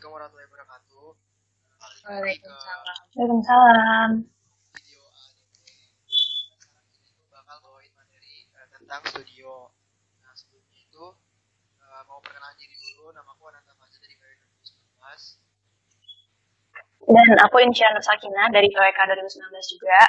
Assalamualaikum 0.00 0.16
warahmatullahi 0.16 0.48
wabarakatuh. 0.48 1.12
Waalaikumsalam. 2.08 2.88
Waalaikumsalam. 3.20 4.10
video 4.72 5.04
kita 6.56 6.80
itu 7.04 7.20
bakal 7.28 7.60
bawain 7.60 7.92
materi 7.92 8.48
eh, 8.48 8.68
tentang 8.80 9.04
studio. 9.12 9.68
Nah 10.24 10.32
sebelumnya 10.32 10.80
itu 10.80 11.04
eh, 11.84 12.02
mau 12.08 12.16
perkenalan 12.24 12.56
diri 12.56 12.80
dulu. 12.80 13.12
Namaku 13.12 13.52
Ananta 13.52 13.76
Faza 13.76 14.00
dari 14.00 14.16
KW 14.16 14.40
2019. 14.40 17.04
Dan 17.04 17.28
aku 17.44 17.60
Insya 17.60 17.92
Nur 17.92 18.00
Sakina 18.00 18.48
dari 18.48 18.72
PWK 18.72 19.04
2019 19.04 19.52
juga. 19.68 20.00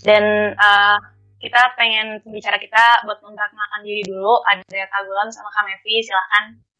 Dan 0.00 0.56
uh, 0.56 0.96
kita 1.44 1.76
pengen 1.76 2.24
bicara 2.24 2.56
kita 2.56 3.04
buat 3.04 3.20
memperkenalkan 3.20 3.84
diri 3.84 4.00
dulu. 4.08 4.40
Ada 4.48 4.88
Kak 4.88 5.04
Gulam 5.04 5.28
sama 5.28 5.52
Kak 5.52 5.68
Mevi, 5.68 6.00
silahkan. 6.00 6.71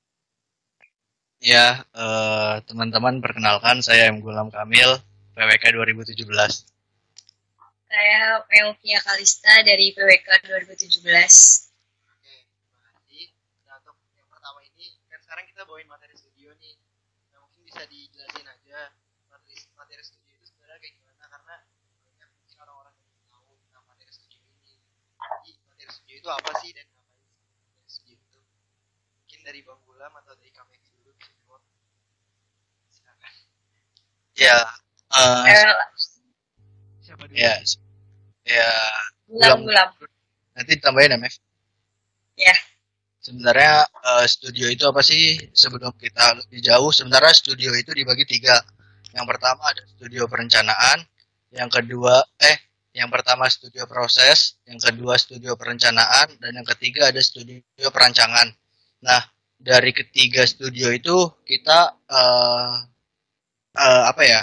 Ya, 1.42 1.82
eh, 1.90 2.54
teman-teman 2.70 3.18
perkenalkan 3.18 3.82
saya 3.82 4.14
M. 4.14 4.22
Gulam 4.22 4.46
Kamil, 4.54 4.94
PWK 5.34 5.74
2017. 5.74 6.70
Saya 7.90 8.46
Melvia 8.46 9.02
Kalista 9.02 9.50
dari 9.66 9.90
PWK 9.90 10.28
2017. 10.46 11.66
Oke, 12.06 12.46
terima 12.46 12.88
kasih. 12.94 13.34
Nah 13.66 13.74
untuk 13.82 13.98
yang 14.14 14.30
pertama 14.30 14.62
ini 14.62 14.94
kan 15.10 15.18
sekarang 15.18 15.42
kita 15.50 15.66
bawain 15.66 15.90
materi 15.90 16.14
studio 16.14 16.54
nih. 16.62 16.78
Nah 17.34 17.42
mungkin 17.42 17.66
bisa 17.66 17.90
dijelasin 17.90 18.46
aja 18.46 18.94
materi 19.26 19.58
materi 19.74 20.02
studio 20.06 20.38
itu 20.38 20.46
sebenarnya 20.46 20.78
kayak 20.78 20.94
gimana 20.94 21.26
karena 21.26 21.56
banyak 22.06 22.28
mungkin 22.38 22.56
orang-orang 22.62 22.94
yang 23.02 23.10
tahu 23.34 23.50
tentang 23.66 23.84
materi 23.90 24.12
studio 24.14 24.40
ini. 24.46 24.78
Jadi 25.18 25.50
materi 25.66 25.90
studio 25.90 26.14
itu 26.22 26.28
apa 26.30 26.50
sih 26.62 26.70
dan 26.70 26.86
ngapain 26.86 27.18
materi 27.18 27.90
studio 27.90 28.14
itu? 28.14 28.40
Mungkin 29.18 29.40
dari 29.42 29.60
Bang 29.66 29.82
Gulam 29.82 30.14
atau 30.22 30.38
dari 30.38 30.54
kami 30.54 30.78
dulu 31.02 31.10
bisa 31.18 31.34
jawab. 31.44 31.62
Silakan. 32.88 33.34
Ya, 34.42 34.58
eh, 35.14 35.42
Eh, 35.52 35.74
Siapa 37.04 37.24
dulu? 37.28 37.36
ya, 37.36 37.54
ya, 38.46 38.68
gulam-gulam. 39.28 39.88
nanti 40.56 40.72
tambahin 40.82 41.14
ya, 41.14 41.18
Mev. 41.20 41.34
Ya. 42.36 42.56
Sebenarnya 43.22 43.86
eh, 43.86 44.26
studio 44.26 44.66
itu 44.66 44.82
apa 44.88 44.98
sih? 45.00 45.38
Sebelum 45.54 45.94
kita 45.94 46.42
lebih 46.42 46.58
jauh, 46.58 46.90
sebenarnya 46.90 47.30
studio 47.32 47.70
itu 47.72 47.94
dibagi 47.94 48.26
tiga. 48.26 48.58
Yang 49.14 49.26
pertama 49.30 49.62
ada 49.70 49.82
studio 49.86 50.26
perencanaan, 50.26 51.04
yang 51.52 51.68
kedua, 51.70 52.24
eh, 52.42 52.58
yang 52.96 53.12
pertama 53.12 53.46
studio 53.46 53.84
proses, 53.86 54.56
yang 54.66 54.80
kedua 54.80 55.14
studio 55.20 55.54
perencanaan, 55.54 56.34
dan 56.42 56.50
yang 56.56 56.66
ketiga 56.66 57.12
ada 57.12 57.20
studio 57.22 57.62
perancangan. 57.92 58.50
Nah, 59.04 59.22
dari 59.54 59.92
ketiga 59.94 60.42
studio 60.42 60.90
itu 60.90 61.14
kita 61.46 61.94
eh, 62.10 62.74
eh, 63.76 64.02
apa 64.08 64.22
ya? 64.24 64.40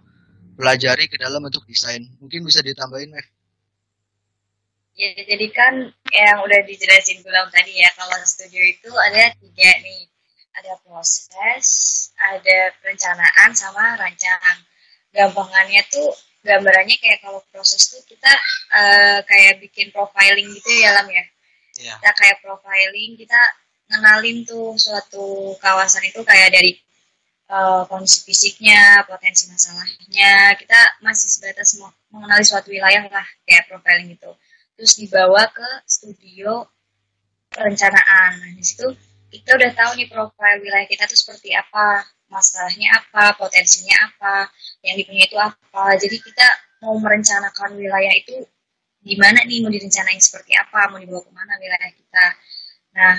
pelajari 0.55 1.11
ke 1.11 1.19
dalam 1.19 1.43
bentuk 1.43 1.67
desain 1.67 2.07
mungkin 2.23 2.47
bisa 2.47 2.63
ditambahin 2.63 3.11
Mev 3.11 3.27
Ya, 4.99 5.15
jadi 5.15 5.47
kan 5.55 5.95
yang 6.11 6.43
udah 6.43 6.61
dijelasin 6.67 7.23
Gulam 7.23 7.47
tadi 7.55 7.71
ya, 7.79 7.87
kalau 7.95 8.19
studio 8.27 8.59
itu 8.67 8.91
ada 8.91 9.31
tiga 9.39 9.71
nih. 9.79 10.11
Ada 10.59 10.75
proses, 10.83 11.67
ada 12.19 12.75
perencanaan, 12.83 13.55
sama 13.55 13.95
rancang. 13.95 14.59
Gampangannya 15.15 15.87
tuh, 15.87 16.11
gambarannya 16.43 16.99
kayak 16.99 17.23
kalau 17.23 17.39
proses 17.55 17.79
tuh 17.95 18.03
kita 18.11 18.33
eh, 18.75 19.23
kayak 19.23 19.63
bikin 19.63 19.95
profiling 19.95 20.51
gitu 20.59 20.83
ya, 20.83 20.91
Lam 20.99 21.07
ya. 21.07 21.25
Iya. 21.79 21.95
Kita 22.03 22.11
kayak 22.19 22.37
profiling, 22.43 23.15
kita 23.23 23.39
ngenalin 23.95 24.43
tuh 24.51 24.75
suatu 24.75 25.55
kawasan 25.63 26.11
itu 26.11 26.27
kayak 26.27 26.51
dari 26.51 26.75
eh, 27.47 27.83
kondisi 27.87 28.27
fisiknya, 28.27 29.07
potensi 29.07 29.47
masalahnya. 29.47 30.59
Kita 30.59 30.99
masih 31.07 31.31
sebatas 31.31 31.79
mengenali 32.11 32.43
suatu 32.43 32.75
wilayah 32.75 33.07
lah, 33.07 33.27
kayak 33.47 33.71
profiling 33.71 34.11
gitu 34.19 34.35
terus 34.79 34.95
dibawa 34.95 35.51
ke 35.51 35.83
studio 35.91 36.63
perencanaan. 37.51 38.39
Nah, 38.39 38.51
di 38.55 38.63
situ 38.63 38.87
kita 39.35 39.59
udah 39.59 39.71
tahu 39.75 39.91
nih 39.99 40.07
profil 40.07 40.55
wilayah 40.63 40.87
kita 40.87 41.11
tuh 41.11 41.19
seperti 41.19 41.51
apa, 41.59 42.07
masalahnya 42.31 42.95
apa, 42.95 43.35
potensinya 43.35 44.07
apa, 44.07 44.47
yang 44.87 44.95
dipunyai 44.95 45.27
itu 45.27 45.35
apa. 45.35 45.99
Jadi 45.99 46.17
kita 46.23 46.47
mau 46.87 46.95
merencanakan 46.95 47.75
wilayah 47.75 48.15
itu 48.15 48.47
gimana 49.03 49.43
nih, 49.43 49.67
mau 49.67 49.73
direncanain 49.75 50.23
seperti 50.23 50.55
apa, 50.55 50.95
mau 50.95 51.03
dibawa 51.03 51.27
ke 51.27 51.33
mana 51.35 51.59
wilayah 51.59 51.91
kita. 51.91 52.27
Nah, 52.95 53.15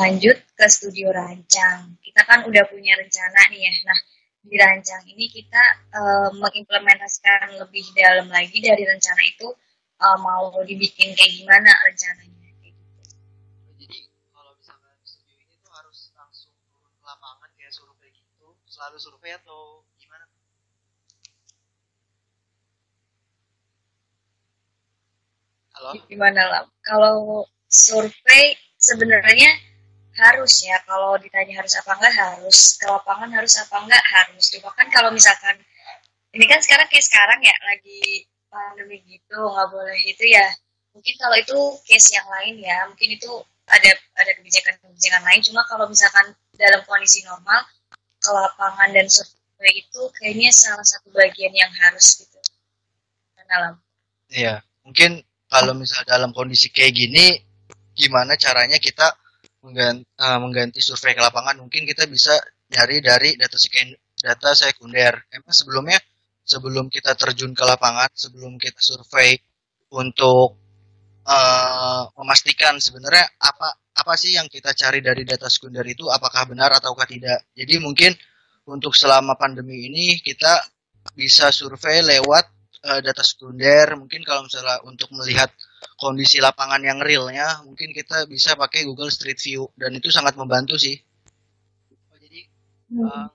lanjut 0.00 0.36
ke 0.56 0.66
studio 0.66 1.12
rancang. 1.12 2.00
Kita 2.00 2.24
kan 2.24 2.48
udah 2.48 2.64
punya 2.72 2.96
rencana 2.96 3.52
nih 3.52 3.68
ya. 3.68 3.74
Nah, 3.84 4.00
di 4.46 4.56
rancang 4.56 5.02
ini 5.12 5.28
kita 5.28 5.62
eh, 5.92 6.30
mengimplementasikan 6.40 7.60
lebih 7.60 7.84
dalam 7.92 8.32
lagi 8.32 8.58
dari 8.64 8.82
rencana 8.86 9.22
itu 9.26 9.52
uh, 10.00 10.18
mau 10.20 10.52
dibikin 10.64 11.16
kayak 11.16 11.32
gimana 11.40 11.70
rencananya 11.84 12.50
kayak 12.60 12.74
gitu. 12.76 13.12
Jadi 13.80 13.98
kalau 14.32 14.52
misalkan 14.56 14.94
studio 15.04 15.36
ini 15.40 15.56
tuh 15.64 15.72
harus 15.72 16.12
langsung 16.16 16.52
turun 16.68 16.92
ke 16.92 17.04
lapangan 17.04 17.50
kayak 17.56 17.72
survei 17.72 18.10
gitu, 18.12 18.46
selalu 18.68 18.96
survei 19.00 19.32
atau 19.36 19.84
gimana? 19.96 20.24
Halo? 25.76 25.90
Gimana 26.08 26.42
lah? 26.48 26.62
Kalau 26.84 27.44
survei 27.68 28.56
sebenarnya 28.76 29.50
harus 30.16 30.64
ya. 30.64 30.80
Kalau 30.88 31.20
ditanya 31.20 31.60
harus 31.60 31.76
apa 31.76 31.92
enggak 32.00 32.14
harus. 32.16 32.80
Ke 32.80 32.88
lapangan 32.88 33.30
harus 33.32 33.54
apa 33.60 33.76
enggak 33.84 34.04
harus. 34.12 34.44
Cuma 34.56 34.72
kan 34.72 34.88
kalau 34.88 35.12
misalkan 35.12 35.60
ini 36.32 36.44
kan 36.48 36.60
sekarang 36.60 36.88
kayak 36.88 37.04
sekarang 37.04 37.40
ya 37.44 37.56
lagi 37.64 38.28
pandemi 38.50 39.02
gitu 39.06 39.38
nggak 39.38 39.68
boleh 39.70 39.98
itu 40.06 40.24
ya. 40.28 40.46
Mungkin 40.96 41.14
kalau 41.20 41.36
itu 41.36 41.58
case 41.84 42.16
yang 42.16 42.28
lain 42.28 42.54
ya. 42.62 42.78
Mungkin 42.88 43.08
itu 43.16 43.30
ada 43.66 43.90
ada 44.16 44.30
kebijakan-kebijakan 44.38 45.22
lain. 45.26 45.40
Cuma 45.44 45.60
kalau 45.68 45.90
misalkan 45.90 46.32
dalam 46.56 46.80
kondisi 46.88 47.26
normal 47.26 47.66
ke 48.16 48.30
lapangan 48.32 48.90
dan 48.94 49.06
survei 49.10 49.84
itu 49.84 50.02
kayaknya 50.16 50.50
salah 50.54 50.86
satu 50.86 51.12
bagian 51.12 51.52
yang 51.52 51.72
harus 51.84 52.22
gitu. 52.24 52.38
Dalam 53.46 53.78
Iya, 54.26 54.58
mungkin 54.82 55.22
kalau 55.46 55.78
misal 55.78 56.02
dalam 56.02 56.34
kondisi 56.34 56.74
kayak 56.74 56.92
gini, 56.98 57.38
gimana 57.94 58.34
caranya 58.34 58.74
kita 58.82 59.14
mengganti, 59.62 60.02
mengganti 60.18 60.80
survei 60.82 61.14
ke 61.14 61.22
lapangan? 61.22 61.62
Mungkin 61.62 61.86
kita 61.86 62.10
bisa 62.10 62.34
nyari 62.74 62.98
dari 62.98 63.38
data 63.38 63.54
seken, 63.54 63.94
data 64.18 64.50
sekunder. 64.58 65.14
Emang 65.30 65.54
sebelumnya, 65.54 66.02
sebelum 66.46 66.86
kita 66.86 67.18
terjun 67.18 67.52
ke 67.52 67.64
lapangan, 67.66 68.08
sebelum 68.14 68.54
kita 68.56 68.78
survei 68.78 69.34
untuk 69.92 70.56
eh, 71.26 72.02
memastikan 72.14 72.78
sebenarnya 72.78 73.26
apa 73.42 73.68
apa 73.96 74.12
sih 74.14 74.36
yang 74.36 74.46
kita 74.46 74.76
cari 74.76 75.00
dari 75.00 75.24
data 75.24 75.48
sekunder 75.48 75.82
itu, 75.88 76.06
apakah 76.12 76.46
benar 76.46 76.70
ataukah 76.78 77.08
tidak? 77.08 77.48
Jadi 77.56 77.80
mungkin 77.82 78.12
untuk 78.68 78.92
selama 78.92 79.34
pandemi 79.40 79.88
ini 79.88 80.20
kita 80.20 80.60
bisa 81.14 81.48
survei 81.54 82.02
lewat 82.04 82.44
eh, 82.86 83.00
data 83.02 83.22
sekunder. 83.24 83.96
Mungkin 83.98 84.22
kalau 84.26 84.46
misalnya 84.46 84.82
untuk 84.84 85.10
melihat 85.14 85.50
kondisi 85.96 86.38
lapangan 86.42 86.82
yang 86.84 86.98
realnya 87.00 87.64
mungkin 87.64 87.90
kita 87.96 88.28
bisa 88.28 88.54
pakai 88.58 88.84
Google 88.84 89.10
Street 89.10 89.38
View. 89.40 89.70
Dan 89.78 89.96
itu 89.96 90.10
sangat 90.12 90.34
membantu 90.36 90.76
sih. 90.76 90.94
Oh 92.12 92.18
jadi 92.20 92.46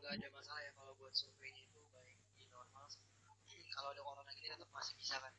ada 0.08 0.28
masalah 0.32 0.62
ya 0.64 0.72
kalau 0.78 0.94
buat 1.00 1.12
surveinya 1.12 1.64
itu 1.64 1.80
baik 1.92 2.16
di 2.40 2.46
normal. 2.52 2.88
Jadi 3.48 3.68
kalau 3.72 3.90
ada 3.92 4.02
corona 4.04 4.32
gini 4.36 4.48
tetap 4.48 4.70
masih 4.72 4.96
bisa 5.00 5.16
kan? 5.20 5.34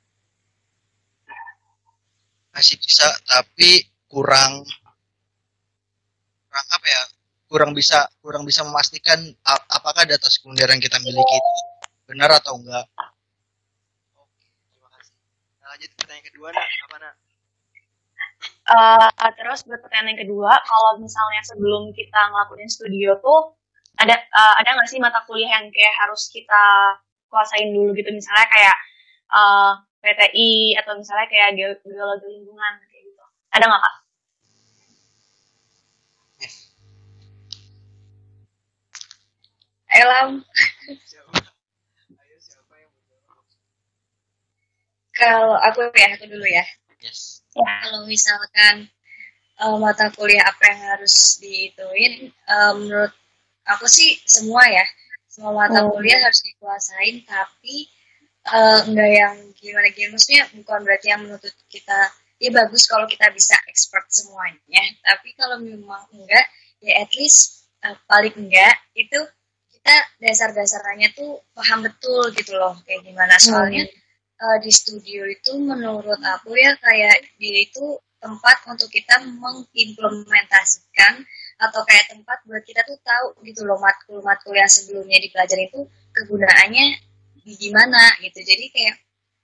Masih 2.53 2.77
bisa 2.79 3.09
tapi 3.25 3.89
kurang 4.07 4.61
kurang 6.49 6.67
apa 6.69 6.87
ya 6.87 7.03
kurang 7.49 7.73
bisa 7.73 8.09
kurang 8.21 8.45
bisa 8.45 8.61
memastikan 8.65 9.19
apakah 9.73 10.05
data 10.05 10.29
sekunder 10.29 10.69
yang 10.69 10.81
kita 10.81 11.01
miliki 11.01 11.37
itu 11.37 11.53
benar 12.09 12.29
atau 12.37 12.61
enggak 12.61 12.85
Oke, 14.21 14.49
terima 14.69 14.89
kasih. 14.93 15.17
Nah 15.61 15.67
lanjut 15.73 15.89
ke 15.93 15.97
pertanyaan 16.05 16.27
kedua 16.29 16.49
nak, 16.53 16.69
apa 16.69 16.97
nak? 17.01 17.15
Uh, 18.63 19.31
terus 19.37 19.65
buat 19.67 19.81
pertanyaan 19.81 20.15
yang 20.15 20.21
kedua, 20.29 20.53
kalau 20.65 21.01
misalnya 21.01 21.43
sebelum 21.45 21.91
kita 21.93 22.21
ngelakuin 22.31 22.71
studio 22.71 23.17
tuh 23.21 23.57
ada 24.01 24.17
uh, 24.17 24.55
ada 24.61 24.69
nggak 24.73 24.89
sih 24.89 24.99
mata 25.03 25.21
kuliah 25.29 25.61
yang 25.61 25.69
kayak 25.69 25.95
harus 26.05 26.33
kita 26.33 26.65
kuasain 27.29 27.73
dulu 27.73 27.93
gitu 27.93 28.09
misalnya 28.13 28.47
kayak 28.49 28.77
uh, 29.33 29.73
PTI 30.03 30.77
atau 30.83 30.99
misalnya 30.99 31.27
kayak 31.31 31.55
geologi 31.87 32.27
lingkungan 32.27 32.73
kayak 32.91 33.03
gitu. 33.07 33.25
Ada 33.55 33.65
nggak 33.71 33.83
kak? 33.87 33.97
Elam. 39.93 40.31
Kalau 45.13 45.55
aku 45.61 45.93
ya, 45.93 46.09
aku 46.17 46.25
dulu 46.27 46.47
ya. 46.49 46.65
Yes. 47.05 47.45
Ya. 47.53 47.69
Kalau 47.85 48.09
misalkan 48.09 48.89
uh, 49.61 49.77
mata 49.77 50.09
kuliah 50.17 50.43
apa 50.49 50.63
yang 50.73 50.81
harus 50.97 51.37
diituin, 51.39 52.33
uh, 52.49 52.73
menurut 52.81 53.13
aku 53.69 53.85
sih 53.87 54.17
semua 54.25 54.65
ya. 54.67 54.83
Semua 55.29 55.53
mata 55.53 55.85
Oh. 55.85 55.93
kuliah 55.93 56.17
harus 56.21 56.41
dikuasain, 56.41 57.25
tapi 57.29 57.93
uh, 58.49 58.81
enggak 58.89 59.11
yang 59.11 59.35
gimana-gimana. 59.59 60.19
Maksudnya 60.19 60.43
bukan 60.59 60.81
berarti 60.83 61.07
yang 61.13 61.21
menuntut 61.23 61.55
kita, 61.71 62.11
ya 62.43 62.51
bagus 62.51 62.91
kalau 62.91 63.07
kita 63.07 63.31
bisa 63.31 63.55
expert 63.71 64.07
semuanya. 64.11 64.83
Tapi 65.05 65.35
kalau 65.39 65.63
memang 65.63 66.03
enggak, 66.11 66.47
ya 66.83 67.03
at 67.03 67.11
least 67.15 67.71
uh, 67.87 67.95
paling 68.11 68.35
enggak 68.35 68.83
itu 68.99 69.19
kita 69.83 69.99
dasar-dasarnya 70.23 71.11
tuh 71.11 71.43
paham 71.59 71.83
betul 71.83 72.31
gitu 72.39 72.55
loh 72.55 72.79
kayak 72.87 73.03
gimana 73.03 73.35
soalnya 73.43 73.83
uh, 74.39 74.55
di 74.63 74.71
studio 74.71 75.27
itu 75.27 75.59
menurut 75.59 76.23
aku 76.23 76.55
ya 76.55 76.71
kayak 76.79 77.27
dia 77.43 77.67
itu 77.67 77.99
tempat 78.23 78.63
untuk 78.71 78.87
kita 78.87 79.19
mengimplementasikan 79.27 81.27
atau 81.59 81.83
kayak 81.83 82.15
tempat 82.15 82.39
buat 82.47 82.63
kita 82.63 82.87
tuh 82.87 82.95
tahu 83.03 83.43
gitu 83.43 83.67
loh 83.67 83.83
matkul-matkul 83.83 84.55
yang 84.55 84.71
sebelumnya 84.71 85.19
dipelajari 85.19 85.67
itu 85.67 85.83
kegunaannya 86.15 87.03
gimana 87.45 88.03
gitu. 88.23 88.39
Jadi 88.39 88.65
kayak 88.71 88.97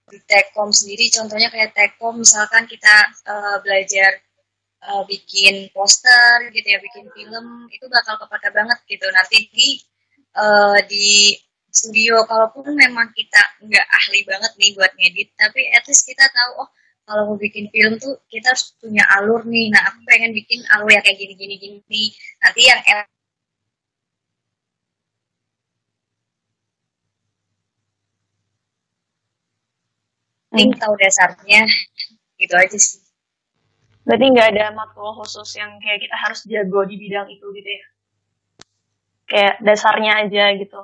di 0.08 0.18
Tekom 0.24 0.72
sendiri 0.72 1.12
contohnya 1.12 1.48
kayak 1.52 1.76
Tekom 1.76 2.24
misalkan 2.24 2.64
kita 2.64 2.94
uh, 3.28 3.56
belajar 3.60 4.16
uh, 4.88 5.04
bikin 5.04 5.68
poster 5.76 6.48
gitu 6.48 6.64
ya 6.64 6.80
bikin 6.80 7.06
film 7.12 7.68
itu 7.68 7.84
bakal 7.90 8.16
kepake 8.22 8.48
banget 8.54 8.78
gitu. 8.88 9.06
Nanti 9.12 9.38
di 9.52 9.68
uh, 10.38 10.78
di 10.88 11.36
studio 11.68 12.24
kalaupun 12.24 12.72
memang 12.72 13.12
kita 13.12 13.60
nggak 13.60 13.86
ahli 13.92 14.20
banget 14.24 14.52
nih 14.56 14.72
buat 14.72 14.92
ngedit 14.96 15.28
tapi 15.36 15.68
at 15.68 15.84
least 15.84 16.08
kita 16.08 16.24
tahu 16.32 16.64
oh 16.64 16.68
kalau 17.08 17.22
mau 17.32 17.38
bikin 17.40 17.68
film 17.72 17.96
tuh 17.96 18.20
kita 18.28 18.52
harus 18.52 18.76
punya 18.76 19.00
alur 19.16 19.40
nih. 19.48 19.72
Nah 19.72 19.80
aku 19.88 20.04
pengen 20.04 20.36
bikin 20.36 20.60
alur 20.76 20.92
yang 20.92 21.00
kayak 21.00 21.16
gini 21.16 21.34
gini 21.40 21.54
gini. 21.56 22.04
Nanti 22.44 22.60
yang 22.68 22.80
penting 30.50 30.72
tahu 30.80 30.94
dasarnya 30.96 31.62
gitu 32.40 32.54
aja 32.56 32.78
sih 32.78 33.08
Berarti 34.08 34.24
nggak 34.32 34.48
ada 34.56 34.72
matkul 34.72 35.12
khusus 35.20 35.60
yang 35.60 35.68
kayak 35.84 36.00
kita 36.00 36.16
harus 36.16 36.40
jago 36.48 36.80
di 36.88 36.96
bidang 36.96 37.28
itu 37.28 37.44
gitu 37.52 37.68
ya? 37.68 37.84
Kayak 39.28 39.54
dasarnya 39.60 40.12
aja 40.24 40.56
gitu. 40.56 40.80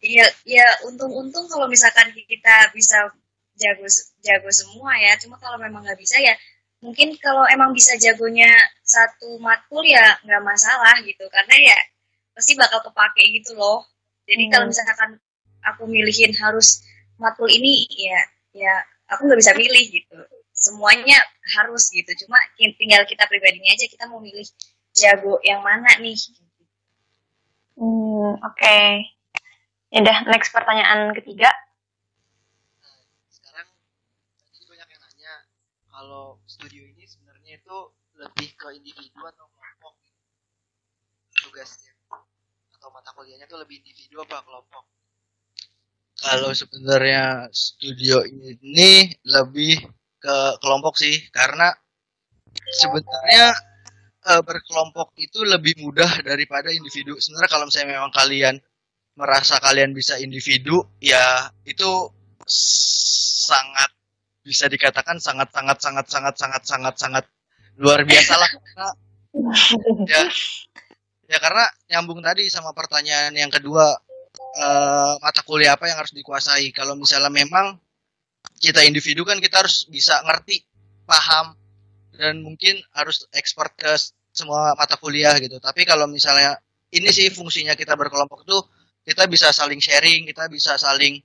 Iya, 0.00 0.24
ya 0.48 0.64
untung-untung 0.88 1.44
kalau 1.52 1.68
misalkan 1.68 2.08
kita 2.16 2.72
bisa 2.72 3.12
jago 3.60 3.84
jago 4.24 4.48
semua 4.48 4.96
ya. 4.96 5.12
Cuma 5.20 5.36
kalau 5.36 5.60
memang 5.60 5.84
nggak 5.84 6.00
bisa 6.00 6.16
ya 6.24 6.32
mungkin 6.80 7.20
kalau 7.20 7.44
emang 7.52 7.76
bisa 7.76 7.92
jagonya 8.00 8.48
satu 8.80 9.36
matkul 9.44 9.84
ya 9.84 10.16
nggak 10.24 10.40
masalah 10.40 10.96
gitu. 11.04 11.28
Karena 11.28 11.52
ya 11.52 11.76
pasti 12.32 12.56
bakal 12.56 12.80
kepake 12.80 13.28
gitu 13.36 13.60
loh. 13.60 13.84
Jadi 14.24 14.48
Hmm. 14.48 14.52
kalau 14.56 14.64
misalkan 14.72 15.20
aku 15.68 15.84
milihin 15.84 16.32
harus 16.40 16.80
matkul 17.20 17.52
ini 17.52 17.84
ya 17.92 18.24
ya 18.58 18.74
aku 19.08 19.30
nggak 19.30 19.40
bisa 19.40 19.54
milih 19.54 19.84
gitu. 19.88 20.18
Semuanya 20.50 21.18
harus 21.54 21.88
gitu. 21.94 22.10
Cuma 22.26 22.42
tinggal 22.58 23.06
kita 23.06 23.24
pribadinya 23.30 23.70
aja 23.72 23.86
kita 23.86 24.04
mau 24.10 24.18
milih 24.18 24.44
jago 24.98 25.38
yang 25.46 25.62
mana 25.62 25.88
nih. 26.02 26.18
Hmm, 27.78 28.34
oke. 28.42 28.78
Ya 29.88 29.98
udah, 30.04 30.18
next 30.28 30.50
pertanyaan 30.50 31.14
ketiga. 31.14 31.48
Nah, 32.82 32.98
sekarang 33.30 33.70
jadi 34.52 34.64
banyak 34.66 34.88
yang 34.90 35.00
nanya 35.06 35.34
kalau 35.88 36.42
studio 36.44 36.82
ini 36.84 37.06
sebenarnya 37.06 37.62
itu 37.62 37.78
lebih 38.18 38.50
ke 38.58 38.68
individu 38.74 39.22
atau 39.22 39.46
kelompok 39.46 39.94
tugasnya 41.38 41.94
atau 42.74 42.90
mata 42.90 43.14
kuliahnya 43.14 43.46
tuh 43.46 43.62
lebih 43.62 43.78
individu 43.78 44.22
apa 44.26 44.42
kelompok 44.42 44.97
Kalau 46.18 46.50
sebenarnya 46.50 47.46
studio 47.54 48.26
ini 48.26 49.06
lebih 49.22 49.78
ke 50.18 50.36
kelompok 50.58 50.98
sih 50.98 51.14
karena 51.30 51.70
sebenarnya 52.82 53.54
eh, 54.26 54.42
berkelompok 54.42 55.14
itu 55.14 55.46
lebih 55.46 55.78
mudah 55.78 56.10
daripada 56.26 56.74
individu. 56.74 57.14
Sebenarnya 57.22 57.50
kalau 57.50 57.64
misalnya 57.70 58.02
memang 58.02 58.10
kalian 58.10 58.58
merasa 59.14 59.58
kalian 59.62 59.94
bisa 59.94 60.18
individu, 60.18 60.82
ya 60.98 61.50
itu 61.66 61.90
sangat 63.46 63.90
bisa 64.42 64.66
dikatakan 64.66 65.20
sangat 65.20 65.52
sangat 65.52 65.78
sangat 65.78 66.06
sangat 66.08 66.34
sangat 66.34 66.62
sangat 66.64 66.94
sangat 66.96 67.24
luar 67.76 68.02
biasa 68.02 68.34
lah 68.40 68.50
karena 68.50 68.88
ya 70.12 70.22
ya 71.28 71.36
karena 71.36 71.64
nyambung 71.92 72.24
tadi 72.24 72.48
sama 72.48 72.72
pertanyaan 72.72 73.36
yang 73.36 73.52
kedua 73.52 73.92
eh, 74.58 75.14
mata 75.22 75.40
kuliah 75.46 75.78
apa 75.78 75.86
yang 75.86 76.02
harus 76.02 76.10
dikuasai 76.10 76.74
kalau 76.74 76.98
misalnya 76.98 77.30
memang 77.30 77.78
kita 78.58 78.82
individu 78.82 79.22
kan 79.22 79.38
kita 79.38 79.62
harus 79.62 79.86
bisa 79.86 80.18
ngerti 80.26 80.66
paham 81.06 81.54
dan 82.18 82.42
mungkin 82.42 82.82
harus 82.90 83.30
expert 83.30 83.78
ke 83.78 83.94
semua 84.34 84.74
mata 84.74 84.98
kuliah 84.98 85.38
gitu 85.38 85.62
tapi 85.62 85.86
kalau 85.86 86.10
misalnya 86.10 86.58
ini 86.90 87.08
sih 87.14 87.30
fungsinya 87.30 87.78
kita 87.78 87.94
berkelompok 87.94 88.42
tuh 88.42 88.62
kita 89.06 89.30
bisa 89.30 89.54
saling 89.54 89.78
sharing 89.78 90.26
kita 90.26 90.50
bisa 90.50 90.74
saling 90.74 91.22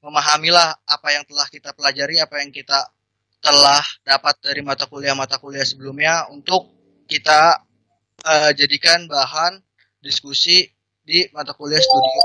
memahamilah 0.00 0.86
apa 0.86 1.08
yang 1.10 1.26
telah 1.26 1.46
kita 1.50 1.74
pelajari 1.74 2.22
apa 2.22 2.38
yang 2.38 2.54
kita 2.54 2.78
telah 3.42 3.82
dapat 4.02 4.34
dari 4.42 4.62
mata 4.64 4.86
kuliah-mata 4.90 5.38
kuliah 5.38 5.66
sebelumnya 5.66 6.26
untuk 6.32 6.70
kita 7.06 7.62
eh, 8.26 8.50
jadikan 8.58 9.06
bahan 9.06 9.62
diskusi 10.02 10.66
di 11.06 11.22
mata 11.30 11.54
kuliah 11.54 11.78
studio. 11.78 12.22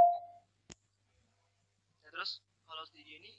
Nah, 2.02 2.10
terus 2.10 2.42
kalau 2.66 2.84
studio 2.90 3.14
ini 3.22 3.38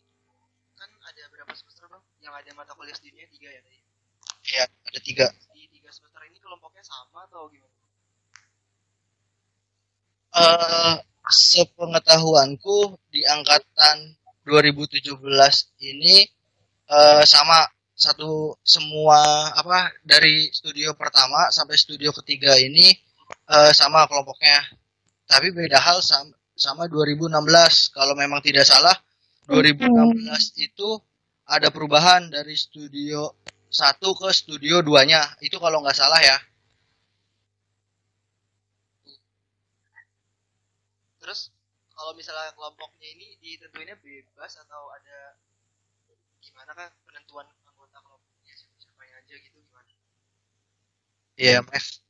kan 0.78 0.90
ada 1.02 1.22
berapa 1.34 1.52
semester 1.58 1.90
bang 1.90 2.02
yang 2.32 2.40
ada 2.40 2.50
mata 2.56 2.72
kuliah 2.72 2.96
studionya 2.96 3.28
tiga 3.28 3.48
ya 3.52 3.60
tadi 3.60 3.78
Ya, 4.42 4.64
ada 4.64 4.98
tiga. 5.04 5.26
di 5.52 5.68
tiga 5.68 5.92
semester 5.92 6.18
ini 6.24 6.40
kelompoknya 6.40 6.80
sama 6.80 7.28
atau 7.28 7.44
gimana 7.52 7.70
Eh, 10.32 10.94
sepengetahuanku 11.28 12.96
di 13.12 13.20
angkatan 13.28 14.16
2017 14.48 15.12
ini 15.84 16.24
eh, 16.88 17.22
sama 17.28 17.68
satu 17.92 18.56
semua 18.64 19.52
apa 19.52 19.92
dari 20.00 20.48
studio 20.50 20.96
pertama 20.96 21.52
sampai 21.52 21.76
studio 21.76 22.16
ketiga 22.24 22.56
ini 22.56 22.96
eh, 23.52 23.72
sama 23.76 24.08
kelompoknya. 24.08 24.72
Tapi 25.28 25.52
beda 25.52 25.76
hal 25.78 26.00
sama, 26.00 26.32
sama 26.56 26.88
2016. 26.88 27.92
Kalau 27.92 28.16
memang 28.16 28.40
tidak 28.40 28.64
salah 28.64 28.96
2016 29.52 30.64
itu 30.64 30.88
ada 31.52 31.68
perubahan 31.68 32.32
dari 32.32 32.56
studio 32.56 33.28
satu 33.68 34.16
ke 34.16 34.28
studio 34.32 34.80
2-nya. 34.80 35.20
Itu 35.44 35.60
kalau 35.60 35.84
nggak 35.84 35.96
salah 35.96 36.20
ya. 36.24 36.36
terus 41.22 41.54
kalau 41.94 42.12
misalnya 42.18 42.50
kelompoknya 42.58 43.08
ini 43.14 43.38
ditentuinnya 43.38 43.94
bebas 44.02 44.58
atau 44.58 44.90
ada 44.90 45.38
gimana 46.42 46.74
kan 46.74 46.90
penentuan 47.06 47.46
anggota 47.62 48.02
kelompoknya 48.02 48.54
siapa 48.58 49.06
aja 49.06 49.34
gitu 49.38 49.58
gimana 49.62 49.90
Iya, 51.38 51.62
Mas. 51.64 52.02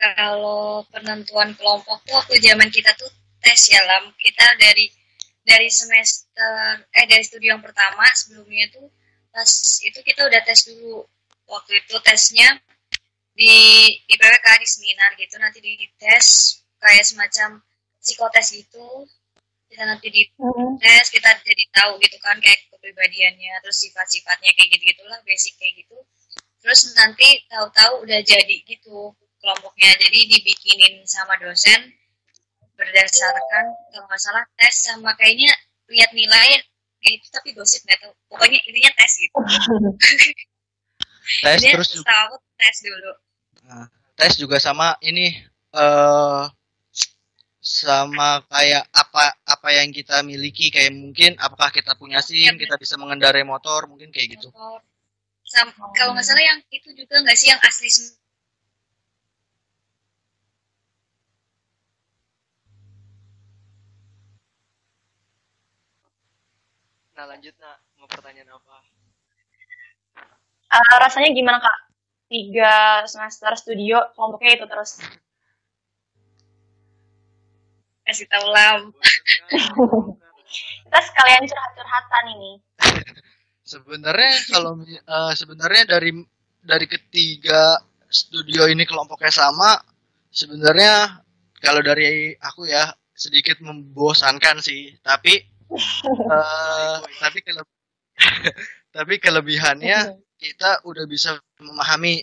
kalau 0.00 0.84
penentuan 0.92 1.56
kelompok 1.56 2.04
tuh 2.04 2.14
waktu 2.20 2.36
zaman 2.44 2.68
kita 2.68 2.92
tuh 3.00 3.08
tes 3.40 3.72
ya 3.72 3.80
lam 3.88 4.12
kita 4.20 4.46
dari 4.60 4.92
dari 5.50 5.66
semester 5.66 6.86
eh 6.94 7.06
dari 7.10 7.26
studi 7.26 7.50
yang 7.50 7.58
pertama 7.58 8.06
sebelumnya 8.14 8.70
tuh 8.70 8.86
pas 9.34 9.50
itu 9.82 9.98
kita 10.06 10.26
udah 10.30 10.40
tes 10.46 10.62
dulu. 10.70 11.02
Waktu 11.50 11.82
itu 11.82 11.94
tesnya 12.06 12.46
di 13.34 13.54
di 14.06 14.14
PWK 14.14 14.46
di 14.62 14.68
seminar 14.70 15.10
gitu. 15.18 15.34
Nanti 15.42 15.58
di 15.58 15.74
tes 15.98 16.58
kayak 16.78 17.02
semacam 17.02 17.58
psikotes 17.98 18.54
gitu. 18.54 18.86
Kita 19.66 19.82
nanti 19.86 20.10
di 20.14 20.22
tes 20.78 21.10
kita 21.10 21.30
jadi 21.42 21.64
tahu 21.74 21.98
gitu 21.98 22.14
kan 22.22 22.38
kayak 22.38 22.70
kepribadiannya 22.70 23.58
terus 23.66 23.82
sifat-sifatnya 23.82 24.50
kayak 24.54 24.68
gitu 24.78 24.94
gitulah 24.94 25.18
basic 25.26 25.58
kayak 25.58 25.82
gitu. 25.82 25.98
Terus 26.62 26.94
nanti 26.94 27.42
tahu-tahu 27.50 28.06
udah 28.06 28.20
jadi 28.22 28.56
gitu 28.66 29.14
kelompoknya. 29.42 29.90
Jadi 29.98 30.30
dibikinin 30.30 31.02
sama 31.06 31.34
dosen 31.42 31.90
berdasarkan 32.80 33.64
kalau 33.92 34.04
nggak 34.08 34.20
salah 34.24 34.44
tes 34.56 34.74
sama 34.80 35.12
kayaknya 35.20 35.52
lihat 35.92 36.10
nilai 36.16 36.64
kayak 37.04 37.14
itu 37.20 37.28
tapi 37.28 37.52
gosip 37.52 37.84
nggak 37.84 38.00
tahu. 38.00 38.12
Pokoknya 38.32 38.58
intinya 38.64 38.90
tes 38.96 39.12
gitu. 39.20 39.36
Tes 41.44 41.58
Dia 41.60 41.72
terus 41.76 41.88
juga, 41.92 42.10
aku 42.26 42.36
tes 42.56 42.76
dulu. 42.80 43.12
Nah, 43.68 43.86
tes 44.16 44.32
juga 44.40 44.56
sama 44.56 44.96
ini 45.04 45.36
eh 45.76 46.44
sama 47.60 48.40
kayak 48.48 48.88
apa 48.88 49.36
apa 49.44 49.68
yang 49.76 49.92
kita 49.92 50.24
miliki. 50.24 50.72
Kayak 50.72 50.96
mungkin 50.96 51.36
apakah 51.36 51.68
kita 51.68 51.92
punya 51.94 52.24
SIM, 52.24 52.56
Iya, 52.56 52.56
kita 52.56 52.80
bisa 52.80 52.96
mengendarai 52.96 53.44
motor, 53.44 53.84
mungkin 53.84 54.08
kayak 54.08 54.40
gitu. 54.40 54.48
motor. 54.50 54.80
Sam- 55.44 55.76
kalau 55.98 56.16
nggak 56.16 56.24
salah 56.24 56.40
yang 56.40 56.58
itu 56.72 56.88
juga 56.96 57.20
nggak 57.20 57.36
sih 57.36 57.52
yang 57.52 57.60
asli 57.60 57.88
Nah 67.20 67.28
lanjut 67.36 67.52
nak 67.60 67.76
mau 68.00 68.08
pertanyaan 68.08 68.48
apa? 68.48 68.76
Eh, 70.72 70.96
rasanya 71.04 71.36
gimana 71.36 71.60
kak? 71.60 71.78
Tiga 72.32 73.04
semester 73.04 73.52
studio 73.60 74.08
kelompoknya 74.16 74.56
itu 74.56 74.64
terus. 74.64 75.04
kasih 78.08 78.24
tahu 78.24 78.48
kan? 78.56 78.88
Kita 80.88 80.98
sekalian 81.12 81.44
curhat-curhatan 81.44 82.24
ini. 82.40 82.52
Sebenarnya 83.76 84.32
kalau 84.48 84.80
eh, 84.80 85.32
sebenarnya 85.36 85.92
dari 85.92 86.16
dari 86.64 86.86
ketiga 86.88 87.84
studio 88.08 88.64
ini 88.64 88.88
kelompoknya 88.88 89.28
sama, 89.28 89.76
sebenarnya 90.32 91.20
kalau 91.60 91.84
dari 91.84 92.32
aku 92.40 92.64
ya 92.64 92.88
sedikit 93.12 93.60
membosankan 93.60 94.64
sih, 94.64 94.96
tapi 95.04 95.59
eh, 95.76 96.96
tapi 97.22 97.38
kele 97.42 97.62
tapi 98.96 99.14
kelebihannya 99.22 100.18
kita 100.40 100.84
udah 100.88 101.04
bisa 101.04 101.36
memahami 101.60 102.20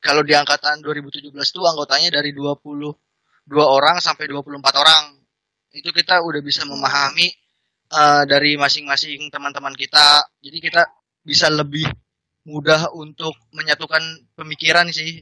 kalau 0.00 0.22
di 0.22 0.36
angkatan 0.36 0.84
2017 0.84 1.32
itu 1.32 1.60
anggotanya 1.66 2.20
dari 2.20 2.30
22 2.30 2.94
orang 3.58 3.98
sampai 3.98 4.30
24 4.30 4.62
orang. 4.76 5.18
Itu 5.74 5.90
kita 5.90 6.22
udah 6.22 6.40
bisa 6.44 6.62
memahami 6.62 7.26
eh, 7.90 8.22
dari 8.28 8.54
masing-masing 8.54 9.32
teman-teman 9.32 9.74
kita. 9.74 10.22
Jadi 10.38 10.58
kita 10.62 10.82
bisa 11.26 11.50
lebih 11.50 11.88
mudah 12.46 12.94
untuk 12.94 13.34
menyatukan 13.50 14.30
pemikiran 14.38 14.86
sih, 14.94 15.18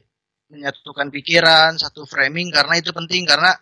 menyatukan 0.53 1.09
pikiran, 1.09 1.81
satu 1.81 2.05
framing 2.05 2.53
karena 2.53 2.77
itu 2.77 2.93
penting 2.93 3.25
karena 3.25 3.57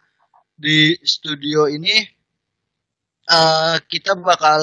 di 0.58 0.98
studio 1.06 1.70
ini 1.70 2.02
eh, 3.26 3.76
kita 3.86 4.16
bakal 4.16 4.60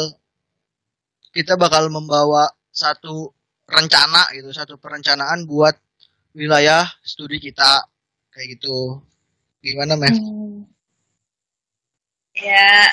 kita 1.29 1.53
bakal 1.55 1.87
membawa 1.87 2.49
satu 2.69 3.29
rencana 3.69 4.33
gitu, 4.33 4.49
satu 4.49 4.81
perencanaan 4.81 5.45
buat 5.45 5.77
wilayah 6.33 6.89
studi 7.01 7.37
kita 7.37 7.85
kayak 8.29 8.57
gitu. 8.57 8.97
Gimana, 9.59 9.93
Mev? 9.93 10.15
Hmm. 10.15 10.63
ya 12.31 12.87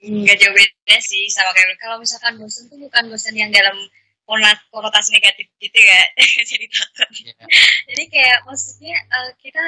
nggak 0.00 0.36
jauh 0.40 0.54
beda 0.56 0.96
sih 1.04 1.28
sama 1.28 1.52
kayak 1.52 1.76
kalau 1.76 2.00
misalkan 2.00 2.40
bosen 2.40 2.64
tuh 2.72 2.80
bukan 2.80 3.12
bosen 3.12 3.36
yang 3.36 3.52
dalam 3.52 3.76
konot- 4.24 4.64
konotasi 4.72 5.12
negatif 5.12 5.52
gitu 5.60 5.76
ya 5.76 6.00
jadi 6.50 6.64
takut 6.64 7.08
Iya. 7.12 7.34
jadi 7.92 8.02
kayak 8.08 8.38
maksudnya 8.48 8.96
eh, 8.96 9.30
kita 9.36 9.60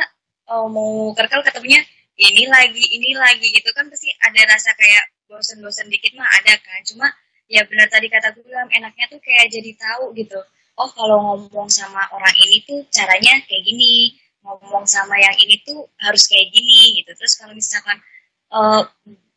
eh, 0.49 0.67
mau 0.73 1.12
kerkel 1.12 1.45
ketemunya 1.45 1.85
ini 2.17 2.49
lagi 2.49 2.81
ini 2.97 3.12
lagi 3.12 3.53
gitu 3.53 3.69
kan 3.77 3.85
pasti 3.93 4.09
ada 4.17 4.41
rasa 4.49 4.73
kayak 4.73 5.05
bosen-bosen 5.33 5.89
dikit 5.89 6.12
mah 6.21 6.29
ada 6.29 6.61
kan. 6.61 6.81
Cuma 6.85 7.09
ya 7.49 7.65
benar 7.65 7.89
tadi 7.89 8.12
kata 8.12 8.37
gue 8.37 8.45
enaknya 8.77 9.05
tuh 9.09 9.21
kayak 9.25 9.49
jadi 9.49 9.73
tahu 9.81 10.12
gitu. 10.12 10.37
Oh 10.77 10.89
kalau 10.93 11.19
ngomong 11.21 11.69
sama 11.73 12.05
orang 12.12 12.37
ini 12.45 12.61
tuh 12.69 12.85
caranya 12.93 13.41
kayak 13.49 13.65
gini. 13.65 14.21
Ngomong 14.45 14.85
sama 14.85 15.17
yang 15.17 15.37
ini 15.41 15.57
tuh 15.65 15.89
harus 16.03 16.29
kayak 16.29 16.53
gini 16.53 17.01
gitu. 17.01 17.11
Terus 17.17 17.35
kalau 17.41 17.57
misalkan 17.57 17.97
eh, 18.53 18.83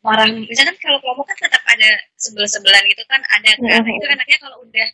marah 0.04 0.28
misalkan 0.30 0.76
kalau 0.78 0.98
kelompok 1.02 1.26
kan 1.34 1.38
tetap 1.48 1.62
ada 1.66 1.88
sebel-sebelan 2.14 2.84
gitu 2.92 3.02
kan 3.10 3.20
ada 3.26 3.50
kan. 3.58 3.82
Mhm. 3.82 3.96
itu 3.96 4.06
enaknya 4.06 4.38
kalau 4.38 4.62
udah 4.62 4.88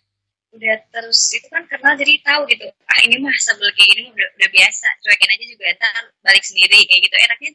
udah 0.53 0.77
terus 0.93 1.21
itu 1.33 1.49
kan 1.49 1.65
kenal 1.69 1.97
jadi 1.97 2.15
tahu 2.25 2.45
gitu. 2.49 2.69
Ah 2.89 2.99
ini 3.09 3.17
mah 3.21 3.33
sebel 3.41 3.69
kayak 3.73 3.89
gini 3.97 4.03
udah, 4.13 4.29
udah 4.37 4.49
biasa. 4.53 4.89
Cuekin 5.01 5.33
aja 5.33 5.45
juga 5.49 5.65
ntar 5.81 6.05
balik 6.21 6.45
sendiri 6.45 6.79
kayak 6.85 7.01
gitu. 7.09 7.17
Enaknya 7.17 7.51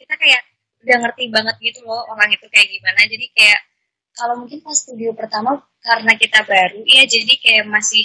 kita 0.00 0.14
kayak 0.16 0.42
udah 0.82 0.96
ngerti 1.06 1.24
banget 1.30 1.56
gitu 1.62 1.80
loh 1.86 2.02
orang 2.10 2.30
itu 2.34 2.46
kayak 2.50 2.68
gimana. 2.68 3.00
Jadi 3.06 3.26
kayak 3.34 3.60
kalau 4.12 4.34
mungkin 4.44 4.60
pas 4.60 4.76
studio 4.76 5.16
pertama 5.16 5.62
karena 5.80 6.12
kita 6.18 6.44
baru 6.44 6.80
ya 6.84 7.02
jadi 7.08 7.34
kayak 7.40 7.64
masih 7.70 8.04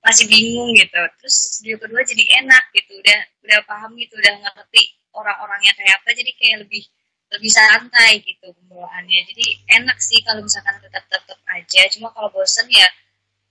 masih 0.00 0.24
bingung 0.30 0.70
gitu. 0.78 1.00
Terus 1.20 1.36
studio 1.58 1.76
kedua 1.82 2.00
jadi 2.06 2.24
enak 2.46 2.64
gitu 2.72 2.92
udah 3.02 3.20
udah 3.44 3.58
paham 3.66 3.90
gitu 3.98 4.14
udah 4.16 4.34
ngerti 4.42 4.82
orang-orangnya 5.12 5.72
kayak 5.76 5.94
apa 6.02 6.08
jadi 6.14 6.32
kayak 6.38 6.56
lebih 6.66 6.84
lebih 7.26 7.50
santai 7.50 8.22
gitu 8.22 8.54
pembawaannya 8.54 9.18
jadi 9.26 9.46
enak 9.82 9.98
sih 9.98 10.22
kalau 10.22 10.40
misalkan 10.46 10.78
tetap 10.78 11.04
tetap 11.10 11.38
aja. 11.50 11.82
Cuma 11.92 12.14
kalau 12.14 12.30
bosen 12.30 12.66
ya 12.70 12.86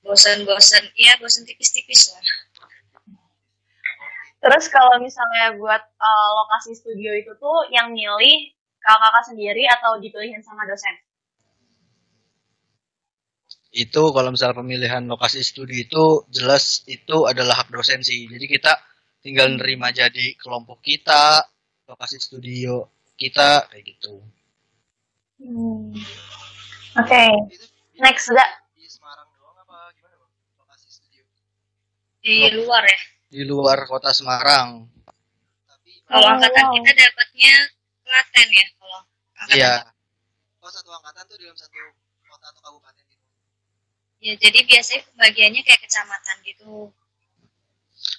bosen-bosen 0.06 0.86
ya 0.96 1.18
bosen 1.18 1.44
tipis-tipis 1.44 2.14
lah 2.14 2.45
Terus 4.46 4.70
kalau 4.70 5.02
misalnya 5.02 5.58
buat 5.58 5.82
eh, 5.82 6.30
lokasi 6.38 6.78
studio 6.78 7.18
itu 7.18 7.34
tuh 7.42 7.66
yang 7.74 7.90
milih 7.90 8.54
kakak-kakak 8.78 9.34
sendiri 9.34 9.66
atau 9.66 9.98
dipilihin 9.98 10.46
sama 10.46 10.70
dosen? 10.70 10.94
Itu 13.74 14.14
kalau 14.14 14.30
misalnya 14.30 14.62
pemilihan 14.62 15.02
lokasi 15.10 15.42
studi 15.42 15.90
itu 15.90 16.30
jelas 16.30 16.86
itu 16.86 17.25
adalah 17.25 17.66
hak 17.66 17.74
dosen 17.74 18.06
sih. 18.06 18.30
Jadi 18.30 18.46
kita 18.46 18.78
tinggal 19.25 19.50
nerima 19.58 19.90
jadi 19.90 20.38
kelompok 20.38 20.86
kita, 20.86 21.42
lokasi 21.90 22.22
studio 22.22 22.86
kita 23.18 23.66
kayak 23.74 23.98
gitu. 23.98 24.22
Hmm. 25.42 25.90
Oke, 27.02 27.25
Itu 27.50 27.66
next 27.98 28.30
Zak. 28.30 28.50
di 28.78 28.86
Semarang 28.86 29.28
doang 29.42 29.58
apa 29.58 29.90
gimana 29.98 30.16
bang? 30.22 30.32
Lokasi 30.62 30.88
studio. 30.94 31.25
di 32.22 32.54
luar 32.62 32.86
ya 32.86 33.14
Di 33.36 33.44
luar 33.44 33.84
kota 33.84 34.15
Semarang. 34.15 34.88
Tapi 35.68 35.92
kalau 36.08 36.24
Oh, 36.24 36.34
angkatan 36.39 36.65
kita 36.72 36.92
dapatnya 36.96 37.54
Klaten 38.00 38.48
ya 38.48 38.65
kalau 38.80 39.00
angkatan 39.36 39.58
Iya, 39.60 39.74
oh 40.63 40.72
satu 40.72 40.89
angkatan 40.96 41.24
tuh 41.27 41.36
dalam 41.36 41.58
satu 41.60 41.75
kota 42.24 42.46
atau 42.48 42.62
kabupaten 42.63 43.04
gitu. 43.04 43.25
ya 44.24 44.34
jadi 44.39 44.60
biasanya 44.63 45.01
pembagiannya 45.12 45.62
kayak 45.68 45.82
kecamatan 45.84 46.36
gitu 46.48 46.96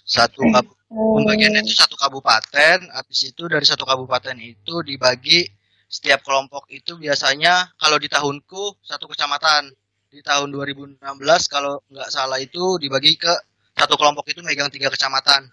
satu 0.04 0.44
Hmm. 0.44 0.62
pembagiannya 0.92 1.64
itu 1.64 1.73
satu 1.75 1.96
kabupaten. 1.96 2.78
Habis 2.92 3.32
itu 3.32 3.42
dari 3.49 3.64
satu 3.64 3.88
kabupaten 3.88 4.37
itu 4.38 4.75
dibagi 4.85 5.49
setiap 5.88 6.20
kelompok 6.26 6.68
itu 6.68 6.94
biasanya 7.00 7.73
kalau 7.80 7.96
di 7.96 8.06
tahunku 8.12 8.85
satu 8.85 9.08
kecamatan. 9.08 9.73
Di 10.12 10.20
tahun 10.20 10.49
2016 10.52 11.00
kalau 11.49 11.80
nggak 11.88 12.08
salah 12.12 12.37
itu 12.37 12.76
dibagi 12.78 13.16
ke 13.16 13.32
satu 13.76 13.95
kelompok 13.95 14.25
itu 14.26 14.40
megang 14.40 14.73
tiga 14.73 14.88
kecamatan. 14.88 15.52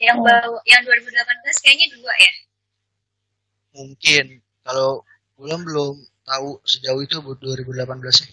yang 0.00 0.16
Oh. 0.16 0.24
baru 0.24 0.56
yang 0.64 0.80
2018 0.80 1.60
kayaknya 1.60 1.92
dua 1.92 2.08
ya 2.16 2.32
Mungkin 3.70 4.24
kalau 4.64 5.04
belum 5.36 5.60
belum 5.60 5.94
tahu 6.24 6.56
sejauh 6.64 7.04
itu 7.04 7.20
buat 7.20 7.36
2018 7.36 7.84
sih. 8.16 8.32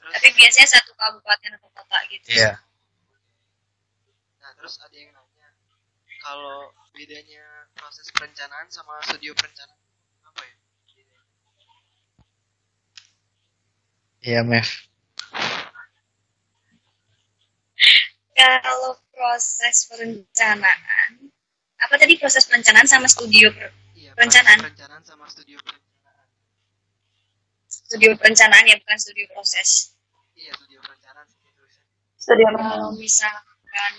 Terus, 0.00 0.12
tapi 0.16 0.28
biasanya 0.32 0.68
satu 0.80 0.96
kabupaten 0.96 1.60
atau 1.60 1.68
kota 1.70 1.98
gitu 2.08 2.24
Iya. 2.32 2.56
nah 4.40 4.50
terus 4.56 4.80
ada 4.80 4.96
yang 4.96 5.12
nanya 5.12 5.48
kalau 6.24 6.72
bedanya 6.96 7.44
proses 7.76 8.08
perencanaan 8.08 8.64
sama 8.72 8.96
studio 9.04 9.36
perencanaan 9.36 9.76
apa 10.24 10.40
ya? 10.40 10.56
Iya, 14.24 14.40
Mev. 14.42 14.87
Kalau 18.38 18.94
proses 19.10 19.86
perencanaan 19.90 21.10
apa 21.78 21.94
tadi 21.98 22.14
proses 22.18 22.46
perencanaan 22.46 22.86
sama 22.86 23.06
studio 23.10 23.50
per- 23.54 23.74
Iya, 23.94 24.14
Perencanaan. 24.14 24.58
perencanaan 24.62 25.02
sama 25.02 25.26
studio 25.26 25.58
perencanaan. 25.58 26.26
studio 27.68 28.10
perencanaan 28.18 28.64
ya 28.66 28.76
bukan 28.82 28.98
studio 28.98 29.26
proses 29.34 29.94
Iya, 30.38 30.54
studio 30.54 30.78
perencanaan. 30.82 31.26
Studio 32.18 32.46
kalau 32.54 32.90
misalkan 32.94 33.94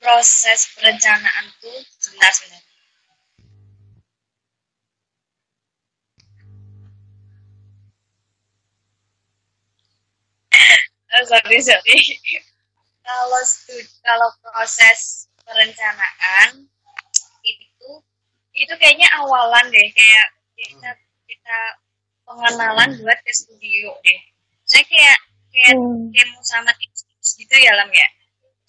proses 0.00 0.60
perencanaan 0.76 1.44
tuh 1.60 1.76
sebentar 2.00 2.32
sebentar 2.32 2.62
Oh, 11.14 11.24
sorry 11.26 11.60
sorry 11.60 11.98
kalau 13.00 13.40
stu- 13.42 13.92
kalau 14.00 14.28
proses 14.40 15.26
perencanaan 15.42 16.68
itu 17.42 17.90
itu 18.52 18.72
kayaknya 18.76 19.08
awalan 19.18 19.66
deh 19.70 19.88
kayak 19.90 20.26
kita 20.54 20.90
kita 21.24 21.58
pengenalan 22.26 22.90
buat 23.00 23.18
ke 23.24 23.32
studio 23.32 23.96
deh. 24.04 24.20
Saya 24.62 24.84
kayak 24.86 25.18
kayak 25.50 25.74
Hmm. 25.74 26.10
demo 26.14 26.38
sama 26.42 26.70
tips-tips 26.78 27.34
gitu 27.36 27.54
ya 27.58 27.74
lam 27.74 27.90
ya? 27.90 28.08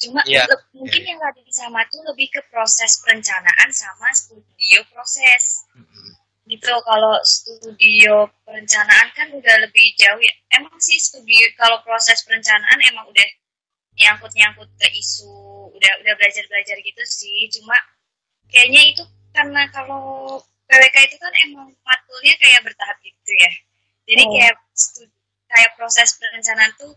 Cuma 0.01 0.21
Iya. 0.25 0.50
le- 0.50 0.65
mungkin 0.73 1.01
yang 1.05 1.17
nggak 1.21 1.45
sama 1.53 1.85
tuh 1.93 2.01
lebih 2.09 2.33
ke 2.33 2.41
proses 2.50 2.97
perencanaan 3.05 3.69
sama 3.69 4.09
studio 4.17 4.81
proses. 4.89 5.67
Gitu 6.50 6.65
kalau 6.65 7.21
studio 7.21 8.25
perencanaan 8.41 9.13
kan 9.13 9.29
udah 9.29 9.55
lebih 9.61 9.93
jauh 9.93 10.17
ya. 10.17 10.33
Emang 10.57 10.73
sih 10.81 10.97
studio 10.97 11.45
kalau 11.53 11.77
proses 11.85 12.25
perencanaan 12.25 12.79
emang 12.89 13.05
udah 13.05 13.27
nyangkut 13.98 14.31
nyangkut 14.31 14.69
ke 14.79 14.88
isu 14.93 15.27
udah 15.71 15.91
udah 16.01 16.13
belajar 16.15 16.43
belajar 16.48 16.77
gitu 16.79 17.03
sih 17.03 17.50
cuma 17.51 17.75
kayaknya 18.48 18.81
itu 18.91 19.03
karena 19.31 19.67
kalau 19.69 20.38
PWK 20.67 20.98
itu 21.07 21.17
kan 21.17 21.33
emang 21.43 21.67
matulnya 21.83 22.33
kayak 22.39 22.63
bertahap 22.63 22.98
gitu 23.01 23.31
ya 23.36 23.51
jadi 24.07 24.24
Oh. 24.24 24.31
kayak 24.33 24.55
stu- 24.74 25.13
kayak 25.48 25.71
proses 25.75 26.15
perencanaan 26.15 26.71
tuh 26.75 26.91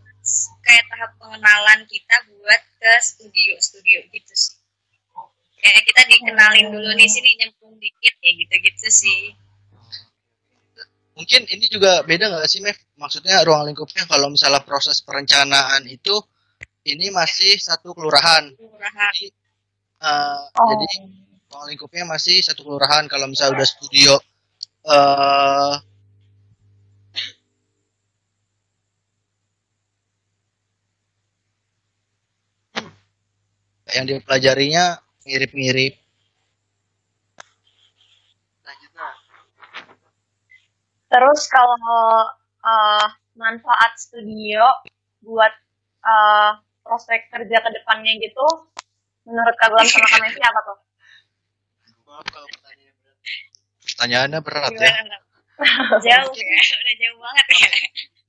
kayak 0.63 0.83
tahap 0.87 1.11
pengenalan 1.19 1.79
kita 1.85 2.15
buat 2.31 2.61
ke 2.79 2.91
studio 3.03 3.53
studio 3.59 3.99
gitu 4.09 4.33
sih 4.33 4.55
kayak 5.59 5.81
kita 5.83 6.01
dikenalin 6.07 6.71
dulu 6.71 6.89
nih 6.95 7.07
sini 7.07 7.35
nyemplung 7.35 7.75
dikit 7.77 8.15
ya 8.19 8.31
gitu 8.31 8.55
gitu 8.63 8.87
sih 8.89 9.21
Mungkin 11.15 11.47
ini 11.47 11.71
juga 11.71 12.03
beda 12.03 12.27
nggak 12.27 12.43
sih, 12.43 12.59
Mev? 12.59 12.75
Maksudnya 12.99 13.39
ruang 13.47 13.63
lingkupnya 13.63 14.03
kalau 14.03 14.27
misalnya 14.27 14.59
proses 14.67 14.99
perencanaan 14.99 15.87
itu 15.87 16.11
ini 16.85 17.09
masih 17.09 17.57
satu 17.57 17.97
kelurahan. 17.97 18.53
kelurahan 18.53 19.13
Jadi, 19.13 19.27
eh, 20.05 20.41
Oh. 20.53 20.67
jadi 20.69 20.87
ruang 21.49 21.65
lingkupnya 21.71 22.03
masih 22.05 22.39
satu 22.45 22.61
kelurahan. 22.61 23.09
Kalau 23.09 23.25
misalnya 23.25 23.57
udah 23.61 23.67
studio 23.67 24.13
eh 24.85 25.75
yang 33.95 34.05
dipelajarinya 34.05 34.99
mirip-mirip. 35.25 35.97
Terus 41.05 41.47
kalau 41.47 42.27
uh, 42.59 43.07
manfaat 43.39 43.95
studio 43.95 44.67
buat 45.23 45.53
uh, 46.03 46.59
prospek 46.85 47.27
kerja 47.27 47.57
ke 47.59 47.69
depannya 47.73 48.13
gitu, 48.21 48.45
menurut 49.25 49.55
Kak 49.57 49.67
Gulam 49.67 49.83
sama 49.83 50.05
Kak 50.05 50.21
Messi 50.21 50.39
apa 50.39 50.59
tuh? 50.63 50.77
maaf 52.05 52.27
kalau 52.29 52.47
pertanyaannya 52.47 52.93
berat 52.95 53.17
Pertanyaannya 53.81 54.39
berat 54.39 54.71
ya. 54.71 54.77
gimana 54.85 55.03
Lam? 55.09 55.23
jauh 56.05 56.31
ya 56.31 56.51
udah 56.77 56.95
jauh 56.95 57.17
banget 57.17 57.45
ya 57.49 57.69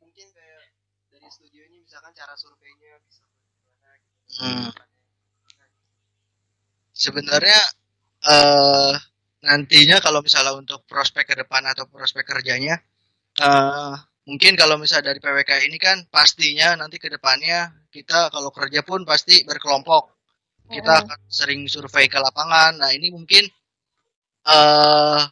mungkin 0.01 0.27
kayak 0.33 0.63
dari 1.11 1.29
studio 1.29 1.63
ini 1.65 1.77
misalkan 1.83 2.11
cara 2.11 2.35
surveinya 2.35 2.97
bisa 3.05 3.23
gimana 3.29 3.95
gitu 4.01 4.17
Hmm. 4.37 4.71
Sebenarnya 6.93 7.61
eh 8.25 8.95
nantinya 9.43 10.01
kalau 10.01 10.19
misalnya 10.19 10.57
untuk 10.57 10.83
prospek 10.85 11.29
ke 11.29 11.35
depan 11.37 11.63
atau 11.69 11.87
prospek 11.87 12.25
kerjanya 12.25 12.81
eh 13.39 13.95
mungkin 14.27 14.59
kalau 14.59 14.77
misalnya 14.77 15.15
dari 15.15 15.23
PWK 15.23 15.71
ini 15.71 15.79
kan 15.79 16.03
pastinya 16.11 16.75
nanti 16.75 16.99
ke 16.99 17.07
depannya 17.07 17.87
kita 17.95 18.29
kalau 18.35 18.51
kerja 18.53 18.83
pun 18.83 19.07
pasti 19.07 19.47
berkelompok. 19.47 20.13
Kita 20.67 21.07
akan 21.07 21.21
sering 21.31 21.71
survei 21.71 22.11
ke 22.11 22.19
lapangan. 22.19 22.83
Nah, 22.83 22.91
ini 22.91 23.15
mungkin 23.15 23.47
eh 24.47 25.23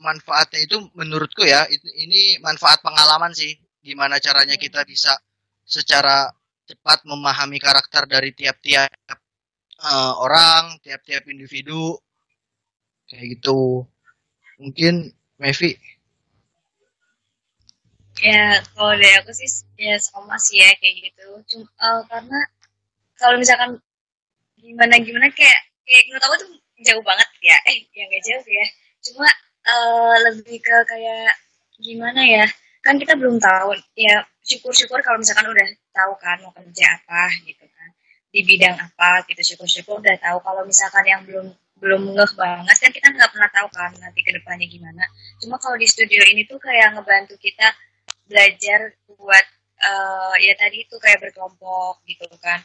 manfaatnya 0.00 0.60
itu 0.64 0.76
menurutku 0.96 1.44
ya 1.44 1.68
ini 2.00 2.40
manfaat 2.40 2.80
pengalaman 2.80 3.36
sih 3.36 3.52
gimana 3.84 4.16
caranya 4.16 4.56
kita 4.56 4.80
bisa 4.88 5.12
secara 5.64 6.24
cepat 6.64 7.04
memahami 7.04 7.60
karakter 7.60 8.08
dari 8.08 8.32
tiap-tiap 8.36 8.88
eh, 9.80 10.12
orang 10.20 10.76
tiap-tiap 10.84 11.24
individu. 11.32 11.96
Kayak 13.08 13.40
gitu. 13.40 13.88
Mungkin 14.60 15.10
Mevi 15.40 15.72
ya 18.20 18.60
kalau 18.76 18.92
dari 19.00 19.16
aku 19.20 19.32
sih 19.32 19.48
ya 19.80 19.96
sama 19.96 20.36
sih 20.36 20.60
ya 20.60 20.70
kayak 20.76 20.94
gitu. 21.10 21.26
Cuma 21.50 21.66
eh, 21.66 22.00
karena 22.08 22.38
kalau 23.16 23.36
misalkan 23.40 23.70
gimana 24.60 24.94
gimana 25.00 25.26
kayak 25.32 25.60
kayak 25.88 26.02
menurut 26.08 26.24
aku 26.28 26.36
tuh 26.44 26.50
jauh 26.84 27.04
banget 27.04 27.28
ya. 27.40 27.56
Eh 27.68 27.76
ya 27.96 28.02
nggak 28.08 28.22
jauh 28.28 28.46
ya. 28.46 28.66
Cuma 29.08 29.28
eh, 29.66 30.16
lebih 30.30 30.58
ke 30.60 30.76
kayak 30.88 31.32
gimana 31.80 32.20
ya. 32.24 32.44
Kan 32.84 32.96
kita 33.00 33.16
belum 33.16 33.36
tahu 33.40 33.76
ya 33.96 34.24
syukur-syukur 34.44 35.00
kalau 35.04 35.20
misalkan 35.20 35.48
udah 35.48 35.68
tahu 35.92 36.12
kan 36.20 36.40
mau 36.44 36.52
kerja 36.56 36.96
apa 36.96 37.28
gitu 37.44 37.64
kan 37.76 37.90
di 38.32 38.40
bidang 38.46 38.76
apa 38.78 39.24
gitu 39.28 39.42
syukur-syukur 39.54 40.00
udah 40.00 40.16
tahu. 40.20 40.38
Kalau 40.44 40.62
misalkan 40.68 41.04
yang 41.08 41.24
belum 41.24 41.48
belum 41.80 42.12
ngeh 42.12 42.32
banget 42.36 42.76
kan 42.76 42.90
kita 42.92 43.08
nggak 43.08 43.30
pernah 43.32 43.50
tahu 43.56 43.68
kan 43.72 43.90
nanti 44.04 44.20
ke 44.20 44.30
depannya 44.36 44.68
gimana. 44.68 45.04
Cuma 45.40 45.56
kalau 45.56 45.80
di 45.80 45.88
studio 45.88 46.20
ini 46.28 46.44
tuh 46.44 46.60
kayak 46.60 46.92
ngebantu 46.92 47.40
kita 47.40 47.72
belajar 48.30 48.94
buat 49.10 49.46
eh, 49.82 50.34
ya 50.46 50.54
tadi 50.54 50.86
itu 50.86 50.96
kayak 51.02 51.18
berkelompok 51.18 51.98
gitu 52.06 52.30
kan. 52.38 52.62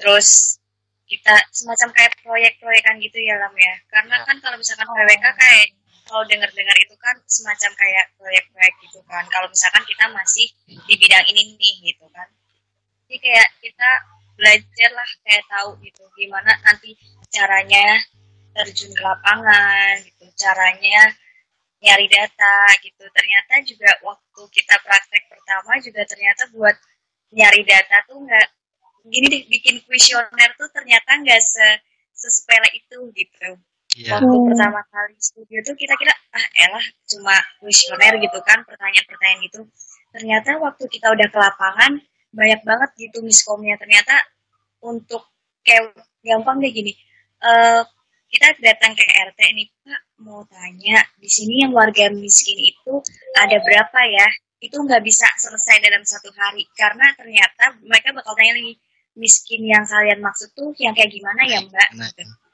Terus 0.00 0.58
kita 1.04 1.36
semacam 1.52 1.88
kayak 1.92 2.12
proyek-proyekan 2.24 2.96
gitu 3.04 3.20
ya 3.20 3.36
Lam 3.36 3.52
ya. 3.52 3.74
Karena 3.92 4.16
kan 4.24 4.40
kalau 4.40 4.56
misalkan 4.56 4.88
PWK 4.88 5.26
kayak 5.36 5.66
kalau 6.08 6.24
dengar-dengar 6.26 6.76
itu 6.80 6.94
kan 6.98 7.16
semacam 7.28 7.70
kayak 7.76 8.04
proyek-proyek 8.16 8.74
gitu 8.88 9.00
kan. 9.04 9.24
Kalau 9.28 9.46
misalkan 9.52 9.84
kita 9.84 10.04
masih 10.10 10.48
di 10.88 10.94
bidang 10.96 11.24
ini 11.28 11.54
nih 11.60 11.74
gitu 11.92 12.08
kan. 12.10 12.28
Jadi 13.06 13.16
kayak 13.20 13.48
kita 13.60 13.90
belajar 14.36 14.90
lah 14.96 15.10
kayak 15.28 15.44
tahu 15.46 15.70
gitu 15.84 16.02
gimana 16.16 16.52
nanti 16.64 16.96
caranya 17.28 18.00
terjun 18.56 18.92
ke 18.92 19.02
lapangan 19.04 20.00
gitu 20.02 20.24
caranya 20.36 21.12
nyari 21.82 22.06
data 22.06 22.54
gitu 22.78 23.04
ternyata 23.10 23.58
juga 23.66 23.90
waktu 24.06 24.42
kita 24.54 24.74
praktek 24.86 25.22
pertama 25.26 25.72
juga 25.82 26.02
ternyata 26.06 26.46
buat 26.54 26.76
nyari 27.34 27.62
data 27.66 27.96
tuh 28.06 28.22
nggak 28.22 28.46
gini 29.10 29.26
deh 29.26 29.42
bikin 29.50 29.82
kuesioner 29.82 30.50
tuh 30.54 30.70
ternyata 30.70 31.10
nggak 31.18 31.42
se 31.42 31.66
sesepele 32.14 32.70
itu 32.78 32.98
gitu 33.18 33.50
Iya. 33.92 34.16
waktu 34.16 34.24
Hmm. 34.32 34.46
pertama 34.48 34.80
kali 34.88 35.12
studio 35.20 35.58
tuh 35.68 35.76
kita 35.76 35.92
kira 36.00 36.14
ah 36.32 36.46
elah 36.64 36.86
cuma 37.12 37.36
kuesioner 37.60 38.16
gitu 38.24 38.38
kan 38.40 38.64
pertanyaan-pertanyaan 38.64 39.40
gitu 39.44 39.60
ternyata 40.16 40.56
waktu 40.64 40.88
kita 40.88 41.12
udah 41.12 41.28
ke 41.28 41.36
lapangan 41.36 41.92
banyak 42.32 42.60
banget 42.64 42.90
gitu 42.96 43.20
miskomnya 43.20 43.76
ternyata 43.76 44.16
untuk 44.80 45.28
kayak 45.60 45.92
gampang 46.24 46.64
deh 46.64 46.72
gini 46.72 46.96
eh 47.44 47.84
kita 48.32 48.56
datang 48.64 48.96
ke 48.96 49.04
RT 49.04 49.40
nih 49.52 49.68
Pak 49.84 50.00
mau 50.24 50.40
tanya 50.48 51.04
di 51.20 51.28
sini 51.28 51.62
yang 51.68 51.76
warga 51.76 52.08
miskin 52.08 52.56
itu 52.56 52.98
ada 53.36 53.60
berapa 53.60 54.00
ya 54.08 54.26
itu 54.62 54.72
nggak 54.78 55.02
bisa 55.04 55.28
selesai 55.36 55.84
dalam 55.84 56.00
satu 56.06 56.32
hari 56.32 56.64
karena 56.78 57.12
ternyata 57.18 57.76
mereka 57.84 58.16
bakal 58.16 58.32
tanya 58.32 58.56
lagi 58.56 58.80
miskin 59.12 59.68
yang 59.68 59.84
kalian 59.84 60.24
maksud 60.24 60.48
tuh 60.56 60.72
yang 60.80 60.96
kayak 60.96 61.12
gimana 61.12 61.44
ya 61.44 61.60
Mbak 61.60 61.88
Nah, 62.00 62.08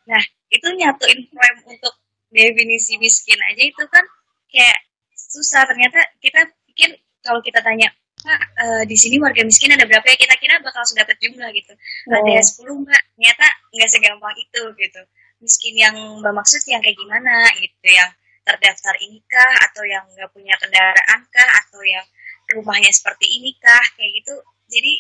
Nah, 0.09 0.23
itu 0.49 0.69
nyatuin 0.73 1.21
frame 1.29 1.61
untuk 1.69 1.95
definisi 2.33 2.97
miskin 2.97 3.37
aja 3.45 3.63
itu 3.63 3.85
kan 3.93 4.05
kayak 4.49 4.79
susah. 5.13 5.69
Ternyata 5.69 6.01
kita 6.25 6.49
pikir 6.73 6.97
kalau 7.21 7.45
kita 7.45 7.61
tanya, 7.61 7.93
Pak, 8.25 8.41
eh, 8.41 8.83
di 8.89 8.97
sini 8.97 9.21
warga 9.21 9.45
miskin 9.45 9.77
ada 9.77 9.85
berapa 9.85 10.03
ya? 10.09 10.17
Kita 10.17 10.35
kira 10.41 10.65
bakal 10.65 10.81
sudah 10.89 11.05
dapat 11.05 11.21
jumlah 11.21 11.49
gitu. 11.53 11.73
Ada 12.09 12.41
10 12.41 12.81
Mbak. 12.89 13.03
Ternyata 13.15 13.47
nggak 13.77 13.89
segampang 13.93 14.37
itu 14.41 14.63
gitu. 14.81 15.01
Miskin 15.39 15.75
yang 15.79 15.97
Mbak 16.23 16.35
maksud 16.35 16.63
yang 16.67 16.83
kayak 16.83 16.99
gimana 16.99 17.47
gitu. 17.59 17.89
Yang 17.89 18.11
terdaftar 18.43 18.95
inikah 19.05 19.53
atau 19.69 19.85
yang 19.85 20.05
nggak 20.15 20.31
punya 20.33 20.55
kendaraan 20.57 21.21
kah 21.29 21.51
atau 21.65 21.81
yang 21.85 22.07
rumahnya 22.55 22.91
seperti 22.91 23.27
ini 23.39 23.55
kah 23.61 23.85
kayak 23.95 24.23
gitu. 24.23 24.35
Jadi 24.69 24.93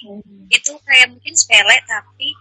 itu 0.53 0.73
kayak 0.85 1.13
mungkin 1.13 1.35
sepele 1.37 1.77
tapi 1.85 2.33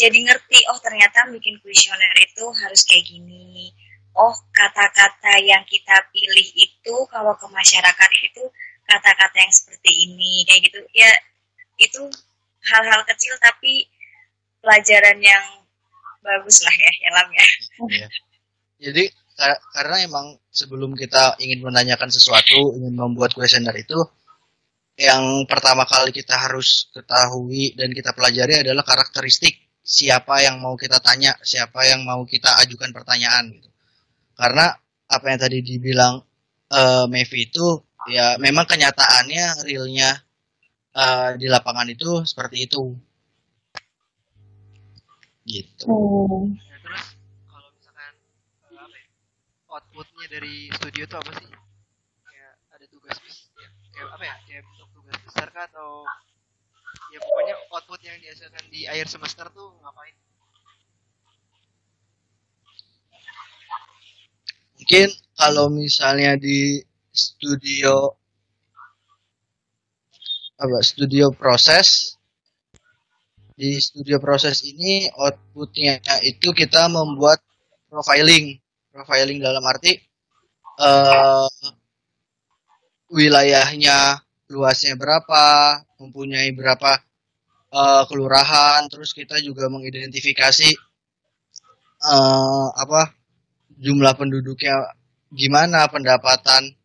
jadi 0.00 0.16
ngerti 0.16 0.64
oh 0.72 0.78
ternyata 0.80 1.28
bikin 1.28 1.60
kuesioner 1.60 2.16
itu 2.16 2.44
harus 2.56 2.80
kayak 2.88 3.04
gini 3.04 3.68
oh 4.16 4.34
kata-kata 4.56 5.38
yang 5.44 5.62
kita 5.68 6.08
pilih 6.10 6.48
itu 6.56 6.94
kalau 7.12 7.36
ke 7.36 7.46
masyarakat 7.52 8.10
itu 8.24 8.42
kata-kata 8.88 9.36
yang 9.38 9.52
seperti 9.54 9.90
ini 10.08 10.42
kayak 10.48 10.60
gitu 10.66 10.80
ya 10.96 11.10
itu 11.78 12.02
hal-hal 12.72 13.00
kecil 13.06 13.36
tapi 13.38 13.86
pelajaran 14.60 15.20
yang 15.20 15.44
bagus 16.20 16.56
lah 16.64 16.74
ya 16.76 16.90
ya 17.04 17.10
Lam 17.16 17.28
ya 17.32 17.46
Iya. 17.90 18.06
Jadi 18.80 19.04
kar- 19.36 19.60
karena 19.76 19.96
emang 20.04 20.26
sebelum 20.52 20.92
kita 20.96 21.36
ingin 21.40 21.60
menanyakan 21.64 22.08
sesuatu, 22.12 22.76
ingin 22.76 22.96
membuat 22.96 23.32
kuesioner 23.36 23.72
itu 23.76 23.96
yang 25.00 25.48
pertama 25.48 25.88
kali 25.88 26.12
kita 26.12 26.36
harus 26.36 26.92
ketahui 26.92 27.72
dan 27.72 27.88
kita 27.96 28.12
pelajari 28.12 28.60
adalah 28.60 28.84
karakteristik 28.84 29.56
siapa 29.80 30.44
yang 30.44 30.60
mau 30.60 30.76
kita 30.76 31.00
tanya, 31.00 31.32
siapa 31.40 31.88
yang 31.88 32.04
mau 32.04 32.20
kita 32.28 32.52
ajukan 32.60 32.92
pertanyaan 32.92 33.48
gitu. 33.48 33.68
Karena 34.36 34.68
apa 35.08 35.24
yang 35.32 35.40
tadi 35.40 35.58
dibilang 35.64 36.20
uh, 36.72 37.04
Mevi 37.08 37.48
itu 37.48 37.80
ya 38.12 38.36
memang 38.36 38.68
kenyataannya 38.68 39.64
realnya 39.64 40.20
uh, 40.96 41.36
di 41.40 41.48
lapangan 41.48 41.88
itu 41.88 42.24
seperti 42.28 42.68
itu 42.68 42.92
gitu 45.50 45.90
Hmm. 45.90 46.56
Ya, 46.70 46.76
terus 46.84 47.04
kalau 47.50 47.68
misalkan 47.76 48.12
apa 48.84 48.96
ya, 49.00 49.06
outputnya 49.74 50.26
dari 50.34 50.54
studio 50.76 51.02
itu 51.08 51.16
apa 51.22 51.32
sih? 51.40 51.50
Kayak 52.28 52.52
ada 52.74 52.86
tugas 52.94 53.16
bis- 53.24 53.50
ya, 53.62 53.68
kayak 53.94 54.08
apa 54.16 54.24
ya? 54.30 54.34
Kayak 54.46 54.62
bentuk 54.68 54.88
tugas 54.96 55.16
besar 55.26 55.46
kah 55.54 55.64
atau 55.70 55.90
ya 57.12 57.18
pokoknya 57.26 57.54
output 57.74 58.00
yang 58.08 58.16
dihasilkan 58.22 58.64
di 58.74 58.80
akhir 58.92 59.06
semester 59.14 59.46
tuh 59.56 59.68
ngapain? 59.82 60.16
mungkin 64.76 65.08
kalau 65.38 65.66
misalnya 65.70 66.32
di 66.40 66.80
studio 67.12 67.94
apa 70.64 70.78
studio 70.84 71.26
proses 71.40 71.88
di 73.60 73.76
studio 73.76 74.16
proses 74.16 74.64
ini 74.64 75.04
outputnya 75.12 76.00
itu 76.24 76.56
kita 76.56 76.88
membuat 76.88 77.44
profiling. 77.92 78.56
Profiling 78.88 79.38
dalam 79.44 79.60
arti 79.68 80.00
eh 80.80 81.48
wilayahnya 83.12 84.24
luasnya 84.48 84.96
berapa 84.96 85.76
mempunyai 86.00 86.56
berapa 86.56 87.04
eh, 87.68 88.02
kelurahan 88.08 88.88
terus 88.88 89.12
kita 89.12 89.36
juga 89.44 89.68
mengidentifikasi 89.68 90.70
eh, 92.00 92.66
apa 92.72 93.12
jumlah 93.76 94.16
penduduknya 94.16 94.96
gimana 95.36 95.84
pendapatan 95.92 96.80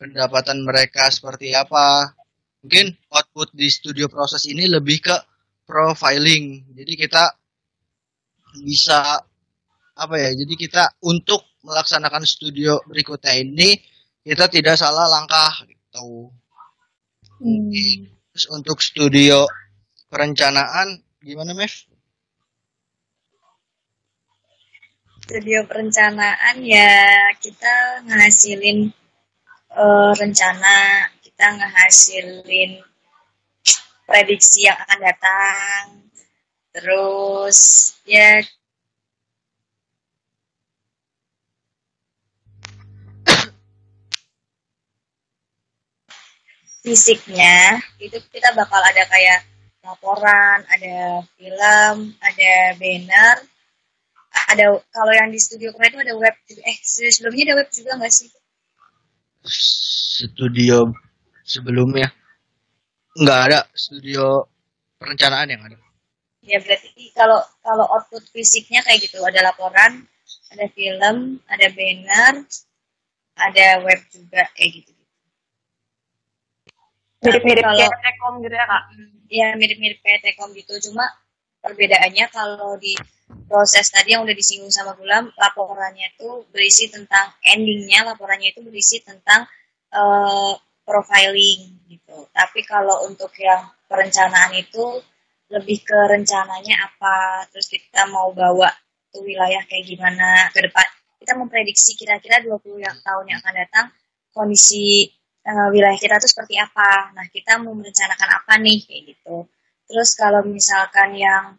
pendapatan 0.00 0.64
mereka 0.64 1.08
seperti 1.12 1.52
apa. 1.52 2.16
Mungkin 2.64 2.96
output 3.12 3.54
di 3.54 3.68
studio 3.70 4.10
proses 4.10 4.48
ini 4.48 4.66
lebih 4.66 4.98
ke 5.04 5.16
profiling 5.66 6.62
jadi 6.72 6.92
kita 6.96 7.24
bisa 8.64 9.20
apa 9.96 10.14
ya 10.16 10.30
jadi 10.32 10.54
kita 10.56 10.82
untuk 11.04 11.44
melaksanakan 11.66 12.24
studio 12.24 12.80
berikutnya 12.86 13.42
ini 13.42 13.76
kita 14.22 14.46
tidak 14.48 14.78
salah 14.78 15.10
langkah 15.10 15.66
gitu 15.66 16.30
Hmm. 17.36 17.68
terus 18.32 18.48
untuk 18.48 18.80
studio 18.80 19.44
perencanaan 20.08 21.04
gimana 21.20 21.52
Mev? 21.52 21.68
studio 25.20 25.68
perencanaan 25.68 26.56
ya 26.64 27.28
kita 27.36 28.00
ngasilin 28.08 28.88
eh, 29.68 30.10
rencana 30.16 30.76
kita 31.20 31.46
ngehasilin 31.60 32.80
prediksi 34.06 34.70
yang 34.70 34.78
akan 34.78 34.98
datang. 35.02 35.82
Terus 36.70 37.58
ya 38.06 38.40
fisiknya 46.86 47.82
itu 47.98 48.14
kita 48.30 48.54
bakal 48.54 48.78
ada 48.78 49.02
kayak 49.10 49.42
laporan 49.82 50.62
ada 50.70 51.26
film 51.34 52.14
ada 52.22 52.52
banner. 52.78 53.36
Ada 54.52 54.68
kalau 54.92 55.12
yang 55.16 55.32
di 55.32 55.40
studio 55.40 55.72
kemarin 55.72 55.96
itu 55.96 56.00
ada 56.06 56.14
web 56.20 56.34
eh 56.46 56.76
sebelumnya 56.84 57.42
ada 57.50 57.56
web 57.64 57.68
juga 57.72 57.90
nggak 57.98 58.12
sih? 58.12 58.28
Studio 60.20 60.92
sebelumnya 61.42 62.12
nggak 63.16 63.40
ada 63.50 63.60
studio 63.72 64.44
perencanaan 65.00 65.48
yang 65.48 65.62
ada. 65.64 65.76
Ya 66.46 66.62
berarti 66.62 67.10
kalau 67.16 67.42
kalau 67.64 67.84
output 67.90 68.22
fisiknya 68.30 68.84
kayak 68.84 69.08
gitu. 69.08 69.18
Ada 69.24 69.50
laporan 69.50 70.06
ada 70.52 70.66
film 70.72 71.42
ada 71.50 71.66
banner 71.74 72.34
ada 73.36 73.66
web 73.82 74.00
juga 74.12 74.46
kayak 74.54 74.70
gitu. 74.82 74.92
Mirip-mirip 77.26 77.64
kayak 77.64 77.90
Tekom 77.90 78.34
gitu 78.44 78.54
ya 78.54 78.66
kak? 78.68 78.84
ya 79.26 79.48
mirip-mirip 79.58 79.98
kayak 80.04 80.22
Tekom 80.22 80.54
gitu. 80.54 80.78
Cuma 80.90 81.08
perbedaannya 81.64 82.30
kalau 82.30 82.78
di 82.78 82.94
proses 83.50 83.90
tadi 83.90 84.14
yang 84.14 84.22
udah 84.22 84.36
disinggung 84.36 84.70
sama 84.70 84.94
Gulam 84.94 85.34
laporannya 85.34 86.14
itu 86.14 86.46
berisi 86.54 86.86
tentang 86.92 87.34
endingnya. 87.42 88.06
Laporannya 88.06 88.54
itu 88.54 88.62
berisi 88.62 89.02
tentang 89.02 89.50
eh, 89.90 90.52
profiling 90.86 91.76
gitu. 91.90 92.30
Tapi 92.30 92.62
kalau 92.62 93.04
untuk 93.10 93.34
yang 93.42 93.66
perencanaan 93.90 94.54
itu 94.54 95.02
lebih 95.50 95.82
ke 95.86 95.98
rencananya 96.10 96.90
apa 96.90 97.46
terus 97.54 97.70
kita 97.70 98.10
mau 98.10 98.34
bawa 98.34 98.66
tuh 99.14 99.22
wilayah 99.22 99.62
kayak 99.66 99.86
gimana 99.86 100.50
ke 100.54 100.62
depan. 100.62 100.86
Kita 101.18 101.34
memprediksi 101.34 101.98
kira-kira 101.98 102.38
20 102.42 102.86
yang 102.86 102.96
tahun 103.02 103.24
yang 103.26 103.38
akan 103.42 103.54
datang 103.54 103.86
kondisi 104.30 105.10
eh, 105.42 105.68
wilayah 105.74 105.98
kita 105.98 106.22
tuh 106.22 106.30
seperti 106.30 106.54
apa. 106.58 107.14
Nah 107.14 107.26
kita 107.30 107.58
mau 107.62 107.74
merencanakan 107.74 108.30
apa 108.42 108.52
nih 108.62 108.78
kayak 108.86 109.02
gitu. 109.14 109.46
Terus 109.86 110.10
kalau 110.14 110.42
misalkan 110.46 111.18
yang 111.18 111.58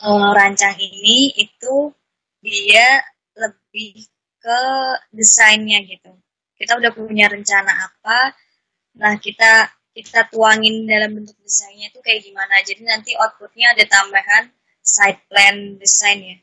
eh, 0.00 0.30
rancang 0.36 0.76
ini 0.76 1.32
itu 1.36 1.92
dia 2.40 3.04
lebih 3.36 4.08
ke 4.40 4.60
desainnya 5.12 5.84
gitu 5.84 6.09
kita 6.60 6.76
udah 6.76 6.92
punya 6.92 7.32
rencana 7.32 7.72
apa 7.88 8.36
nah 9.00 9.16
kita 9.16 9.72
kita 9.90 10.30
tuangin 10.30 10.86
dalam 10.86 11.18
bentuk 11.18 11.34
desainnya 11.42 11.90
itu 11.90 11.98
kayak 12.00 12.22
gimana. 12.22 12.62
Jadi 12.62 12.82
nanti 12.86 13.10
outputnya 13.18 13.74
ada 13.74 13.84
tambahan 13.90 14.44
side 14.80 15.20
plan 15.26 15.76
desain 15.76 16.18
ya. 16.22 16.36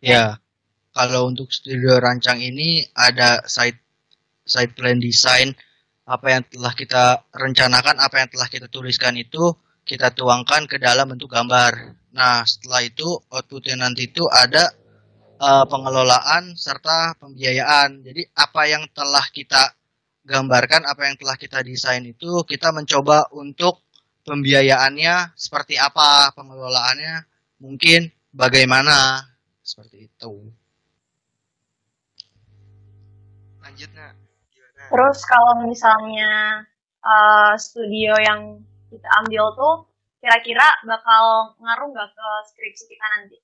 Ya 0.00 0.24
kalau 0.92 1.28
untuk 1.28 1.50
studio 1.50 1.98
rancang 1.98 2.40
ini 2.40 2.84
ada 2.94 3.44
side 3.48 3.80
side 4.46 4.76
plan 4.76 5.00
design 5.00 5.56
apa 6.06 6.38
yang 6.38 6.42
telah 6.46 6.72
kita 6.76 7.04
rencanakan 7.34 7.98
apa 7.98 8.22
yang 8.22 8.28
telah 8.30 8.46
kita 8.46 8.70
tuliskan 8.70 9.18
itu 9.18 9.50
kita 9.82 10.14
tuangkan 10.14 10.70
ke 10.70 10.78
dalam 10.78 11.10
bentuk 11.10 11.32
gambar. 11.32 11.96
Nah 12.14 12.46
setelah 12.46 12.84
itu 12.84 13.08
outputnya 13.32 13.82
nanti 13.82 14.06
itu 14.12 14.22
ada 14.30 14.70
eh, 15.36 15.64
pengelolaan 15.68 16.56
serta 16.56 17.16
pembiayaan 17.20 18.02
jadi 18.02 18.22
apa 18.36 18.62
yang 18.68 18.88
telah 18.92 19.26
kita 19.32 19.76
gambarkan 20.26 20.82
apa 20.88 21.06
yang 21.06 21.16
telah 21.20 21.36
kita 21.38 21.62
desain 21.62 22.02
itu 22.02 22.42
kita 22.42 22.74
mencoba 22.74 23.30
untuk 23.36 23.84
pembiayaannya 24.26 25.38
seperti 25.38 25.78
apa 25.78 26.34
pengelolaannya 26.34 27.22
mungkin 27.62 28.10
bagaimana 28.34 29.22
seperti 29.62 30.10
itu 30.10 30.50
Lanjut 33.66 33.90
nak. 33.98 34.14
Gimana? 34.54 34.82
Terus 34.94 35.18
kalau 35.26 35.66
misalnya 35.66 36.62
uh, 37.02 37.52
studio 37.58 38.14
yang 38.22 38.62
kita 38.88 39.08
ambil 39.20 39.50
tuh 39.58 39.74
kira-kira 40.22 40.64
bakal 40.86 41.58
ngaruh 41.58 41.90
nggak 41.90 42.08
ke 42.14 42.28
skripsi 42.54 42.86
kita 42.86 43.06
nanti? 43.18 43.36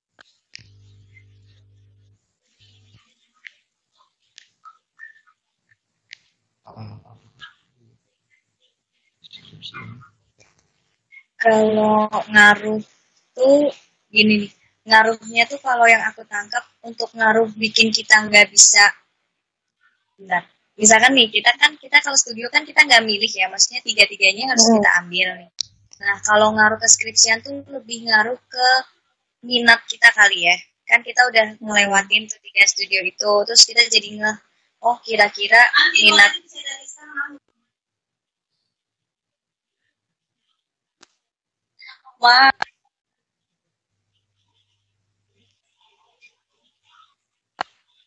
Kalau 11.43 12.07
ngaruh 12.31 12.79
tuh 13.35 13.67
gini 14.07 14.47
nih 14.47 14.51
ngaruhnya 14.83 15.43
tuh 15.47 15.59
kalau 15.63 15.87
yang 15.87 16.03
aku 16.07 16.23
tangkap 16.27 16.63
untuk 16.83 17.07
ngaruh 17.15 17.47
bikin 17.55 17.91
kita 17.91 18.27
nggak 18.27 18.51
bisa 18.51 18.83
bentar. 20.19 20.43
Misalkan 20.75 21.13
nih 21.15 21.29
kita 21.31 21.51
kan 21.55 21.71
kita 21.79 22.03
kalau 22.03 22.17
studio 22.19 22.51
kan 22.51 22.67
kita 22.67 22.83
nggak 22.83 23.03
milih 23.05 23.31
ya 23.31 23.47
maksudnya 23.47 23.79
tiga 23.83 24.03
tiganya 24.09 24.51
harus 24.51 24.65
Hmm. 24.67 24.75
kita 24.79 24.89
ambil 25.03 25.27
nih. 25.39 25.49
Nah 26.03 26.15
kalau 26.27 26.47
ngaruh 26.51 26.79
ke 26.79 26.87
skripsian 26.89 27.39
tuh 27.39 27.63
lebih 27.71 28.07
ngaruh 28.11 28.35
ke 28.35 28.67
minat 29.47 29.79
kita 29.87 30.11
kali 30.11 30.51
ya. 30.51 30.55
Kan 30.83 30.99
kita 30.99 31.31
udah 31.31 31.45
ngelewatin 31.63 32.27
tuh 32.27 32.39
tiga 32.43 32.63
studio 32.67 32.99
itu 33.07 33.31
terus 33.47 33.63
kita 33.63 33.87
jadi 33.87 34.09
nge 34.19 34.31
oh 34.83 34.97
kira-kira 35.03 35.61
minat 35.95 36.31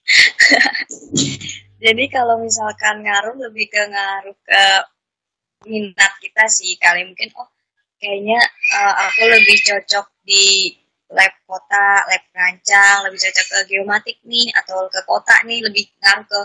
Jadi 1.84 2.04
kalau 2.08 2.40
misalkan 2.40 3.04
ngaruh 3.04 3.36
lebih 3.36 3.68
ke 3.68 3.82
ngaruh 3.84 4.36
ke 4.40 4.64
minat 5.68 6.12
kita 6.22 6.44
sih 6.48 6.80
kali. 6.80 7.04
Mungkin 7.04 7.28
oh 7.36 7.48
kayaknya 8.00 8.40
eh, 8.72 8.94
aku 9.04 9.22
lebih 9.28 9.56
cocok 9.60 10.06
di 10.24 10.72
lab 11.12 11.34
kota, 11.44 12.08
lab 12.08 12.24
rancang, 12.32 12.96
lebih 13.06 13.18
cocok 13.20 13.46
ke 13.52 13.58
geomatik 13.68 14.16
nih 14.24 14.48
atau 14.56 14.88
ke 14.88 15.00
kota 15.04 15.36
nih 15.44 15.60
lebih 15.60 15.84
ngaruh 16.00 16.24
ke 16.24 16.40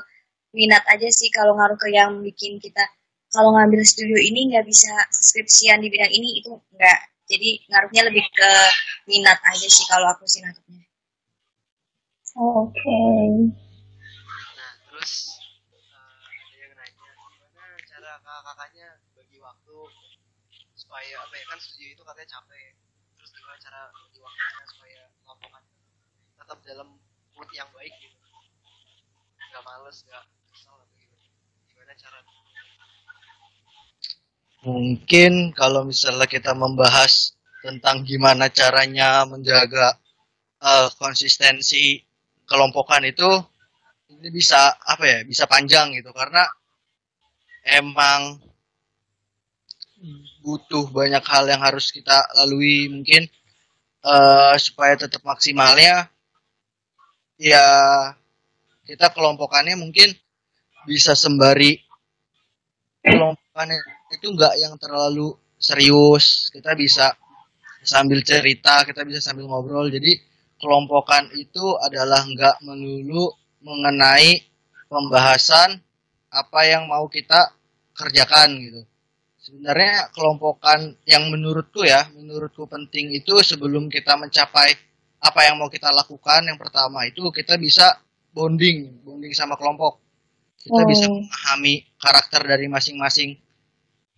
minat 0.51 0.83
aja 0.87 1.07
sih 1.07 1.31
kalau 1.31 1.55
ngaruh 1.55 1.79
ke 1.79 1.91
yang 1.91 2.19
bikin 2.19 2.59
kita 2.59 2.83
kalau 3.31 3.55
ngambil 3.55 3.79
studio 3.87 4.19
ini 4.19 4.51
nggak 4.51 4.67
bisa 4.67 4.91
skripsian 5.11 5.79
di 5.79 5.87
bidang 5.87 6.11
ini 6.11 6.43
itu 6.43 6.51
enggak 6.75 7.11
jadi 7.31 7.49
ngaruhnya 7.71 8.01
lebih 8.11 8.27
ke 8.27 8.51
minat 9.07 9.39
aja 9.47 9.67
sih 9.71 9.87
kalau 9.87 10.11
aku 10.11 10.27
sih 10.27 10.43
nangkepnya. 10.43 10.83
Oke. 12.35 12.75
Okay. 12.75 13.27
nah 14.59 14.71
terus 14.91 15.39
uh, 15.71 16.27
ada 16.27 16.55
yang 16.59 16.75
nanya 16.75 17.07
gimana 17.47 17.77
cara 17.87 18.11
kakak-kakaknya 18.19 18.87
bagi 19.15 19.39
waktu 19.39 19.77
supaya 20.75 21.23
apa 21.23 21.33
ya 21.39 21.45
kan 21.47 21.59
studio 21.63 21.87
itu 21.95 22.03
katanya 22.03 22.29
capek. 22.35 22.75
Terus 23.15 23.31
gimana 23.31 23.57
cara 23.63 23.79
bagi 23.95 24.19
waktunya 24.19 24.65
supaya 24.67 25.01
kelompokan 25.23 25.63
tetap 26.35 26.59
dalam 26.67 26.89
mood 27.39 27.49
yang 27.55 27.71
baik 27.71 27.95
gitu? 28.03 28.19
Nggak 29.39 29.63
males 29.63 29.97
nggak 30.03 30.23
kesel 30.51 30.75
atau 30.75 30.95
gimana 30.99 31.27
gimana 31.63 31.80
cara 31.80 31.80
mungkin 34.61 35.57
kalau 35.57 35.81
misalnya 35.89 36.29
kita 36.29 36.53
membahas 36.53 37.33
tentang 37.65 38.05
gimana 38.05 38.49
caranya 38.49 39.25
menjaga 39.25 39.97
uh, 40.61 40.89
konsistensi 40.97 42.01
kelompokan 42.45 43.05
itu 43.05 43.29
ini 44.11 44.29
bisa 44.29 44.77
apa 44.81 45.03
ya 45.07 45.19
bisa 45.25 45.49
panjang 45.49 45.93
gitu. 45.97 46.13
Karena 46.13 46.45
emang 47.65 48.41
butuh 50.41 50.89
banyak 50.89 51.21
hal 51.21 51.45
yang 51.49 51.61
harus 51.61 51.93
kita 51.93 52.25
lalui. 52.37 52.89
Mungkin 52.89 53.29
uh, 54.05 54.57
supaya 54.57 54.97
tetap 54.97 55.21
maksimalnya 55.25 56.09
ya 57.41 57.65
kita 58.85 59.09
kelompokannya 59.13 59.77
mungkin 59.77 60.13
bisa 60.85 61.13
sembari 61.13 61.77
kelompokannya. 63.01 63.79
Itu 64.13 64.33
enggak 64.33 64.53
yang 64.59 64.75
terlalu 64.77 65.33
serius. 65.57 66.49
Kita 66.53 66.75
bisa 66.77 67.13
sambil 67.81 68.21
cerita 68.21 68.85
kita 68.85 69.01
bisa 69.05 69.19
sambil 69.21 69.49
ngobrol. 69.49 69.89
Jadi 69.89 70.17
kelompokan 70.61 71.29
itu 71.33 71.77
adalah 71.81 72.21
enggak 72.25 72.61
melulu 72.61 73.33
mengenai 73.61 74.41
pembahasan 74.89 75.81
apa 76.31 76.59
yang 76.67 76.87
mau 76.87 77.05
kita 77.09 77.53
kerjakan 77.97 78.49
gitu. 78.61 78.81
Sebenarnya 79.41 80.13
kelompokan 80.13 81.01
yang 81.09 81.33
menurutku 81.33 81.81
ya 81.81 82.05
menurutku 82.13 82.69
penting 82.69 83.09
itu 83.17 83.41
sebelum 83.41 83.89
kita 83.89 84.13
mencapai 84.13 84.69
apa 85.21 85.39
yang 85.45 85.57
mau 85.57 85.69
kita 85.69 85.89
lakukan 85.89 86.45
yang 86.45 86.57
pertama 86.61 87.05
itu 87.05 87.25
kita 87.33 87.57
bisa 87.57 87.97
bonding 88.33 89.01
bonding 89.05 89.33
sama 89.33 89.57
kelompok 89.57 90.01
kita 90.61 90.81
oh. 90.81 90.87
bisa 90.87 91.05
memahami 91.09 91.85
karakter 91.97 92.41
dari 92.45 92.69
masing-masing 92.69 93.37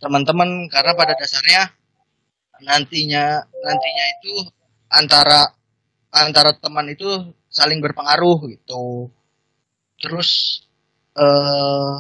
teman-teman 0.04 0.68
karena 0.68 0.92
pada 0.92 1.16
dasarnya 1.16 1.72
nantinya 2.64 3.44
nantinya 3.44 4.06
itu 4.20 4.36
antara 4.92 5.48
antara 6.12 6.52
teman 6.60 6.92
itu 6.92 7.08
saling 7.48 7.80
berpengaruh 7.80 8.52
gitu. 8.52 9.08
Terus 10.04 10.62
eh 11.16 11.94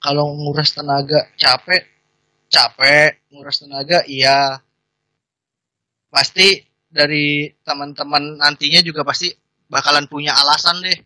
kalau 0.00 0.32
nguras 0.38 0.70
tenaga 0.72 1.28
capek 1.34 1.82
capek 2.46 3.26
nguras 3.34 3.58
tenaga 3.62 4.06
iya. 4.06 4.62
Pasti 6.10 6.58
dari 6.90 7.46
teman-teman 7.62 8.38
nantinya 8.38 8.82
juga 8.82 9.06
pasti 9.06 9.30
bakalan 9.70 10.10
punya 10.10 10.34
alasan 10.34 10.82
deh 10.82 10.98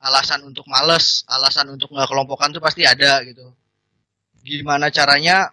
alasan 0.00 0.44
untuk 0.44 0.64
males 0.68 1.24
alasan 1.28 1.68
untuk 1.72 1.88
nggak 1.92 2.08
kelompokan 2.08 2.52
tuh 2.52 2.60
pasti 2.60 2.84
ada 2.84 3.22
gitu 3.24 3.52
gimana 4.44 4.90
caranya 4.92 5.52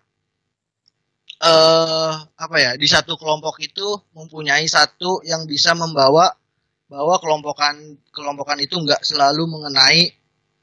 eh 1.43 1.49
uh, 1.49 2.13
apa 2.39 2.55
ya 2.61 2.71
di 2.79 2.87
satu 2.87 3.19
kelompok 3.19 3.59
itu 3.59 3.99
mempunyai 4.15 4.63
satu 4.69 5.19
yang 5.27 5.43
bisa 5.43 5.75
membawa 5.75 6.31
bahwa 6.87 7.19
kelompokan 7.19 7.99
kelompokan 8.13 8.59
itu 8.63 8.79
nggak 8.79 9.03
selalu 9.03 9.43
mengenai 9.49 10.13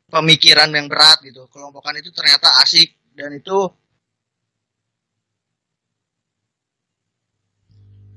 pemikiran 0.08 0.72
yang 0.72 0.88
berat 0.88 1.20
gitu 1.26 1.44
kelompokan 1.52 1.96
itu 2.00 2.08
ternyata 2.14 2.48
asik 2.64 2.96
dan 3.18 3.34
itu 3.34 3.68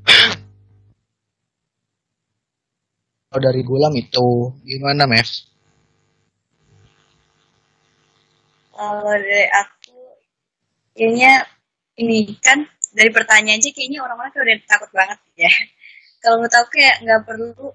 dari 3.44 3.62
Gulam 3.66 3.98
itu 3.98 4.54
gimana 4.62 5.10
Mev? 5.10 5.53
Kalau 8.74 9.06
dari 9.06 9.46
aku 9.54 9.98
kayaknya 10.98 11.46
ini 12.02 12.34
kan 12.42 12.66
dari 12.94 13.10
pertanyaan 13.10 13.62
aja 13.62 13.70
kayaknya 13.70 14.02
orang-orang 14.02 14.34
udah 14.34 14.58
takut 14.66 14.90
banget 14.94 15.20
ya. 15.38 15.52
Kalau 16.24 16.40
mau 16.40 16.50
tahu 16.50 16.66
kayak 16.74 17.04
nggak 17.04 17.22
perlu 17.28 17.74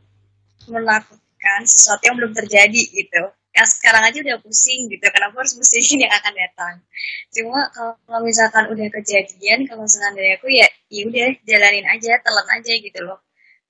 melakukan 0.68 1.61
sesuatu 1.64 2.02
yang 2.06 2.16
belum 2.16 2.32
terjadi 2.34 2.82
gitu. 2.94 3.22
Ya 3.52 3.64
sekarang 3.66 4.06
aja 4.06 4.18
udah 4.22 4.38
pusing 4.44 4.87
gitu, 4.87 5.02
kenapa 5.11 5.34
harus 5.34 5.56
pusingin 5.56 5.98
yang 6.06 6.14
akan 6.14 6.34
datang. 6.37 6.74
Cuma 7.34 7.66
kalau 7.74 8.22
misalkan 8.22 8.70
udah 8.70 8.87
kejadian, 9.00 9.66
kalau 9.66 9.82
misalkan 9.82 10.14
dari 10.14 10.30
aku 10.38 10.46
ya, 10.52 10.68
ya 10.92 11.02
udah 11.11 11.28
jalanin 11.42 11.87
aja, 11.90 12.22
telan 12.22 12.46
aja 12.54 12.72
gitu 12.78 13.00
loh. 13.02 13.18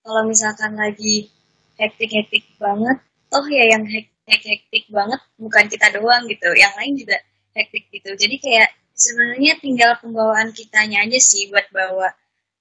Kalau 0.04 0.22
misalkan 0.28 0.76
lagi 0.76 1.32
hektik-hektik 1.80 2.44
banget, 2.60 2.98
toh 3.32 3.46
ya 3.48 3.64
yang 3.72 3.84
hektik-hektik 4.28 4.92
banget 4.92 5.20
bukan 5.40 5.64
kita 5.66 5.88
doang 5.96 6.28
gitu, 6.28 6.48
yang 6.54 6.72
lain 6.76 6.94
juga 7.00 7.16
hektik 7.56 7.88
gitu. 7.88 8.14
Jadi 8.14 8.36
kayak 8.38 8.70
sebenarnya 8.92 9.56
tinggal 9.58 9.96
pembawaan 9.98 10.52
kitanya 10.52 11.02
aja 11.06 11.18
sih 11.18 11.48
buat 11.48 11.66
bawa 11.72 12.12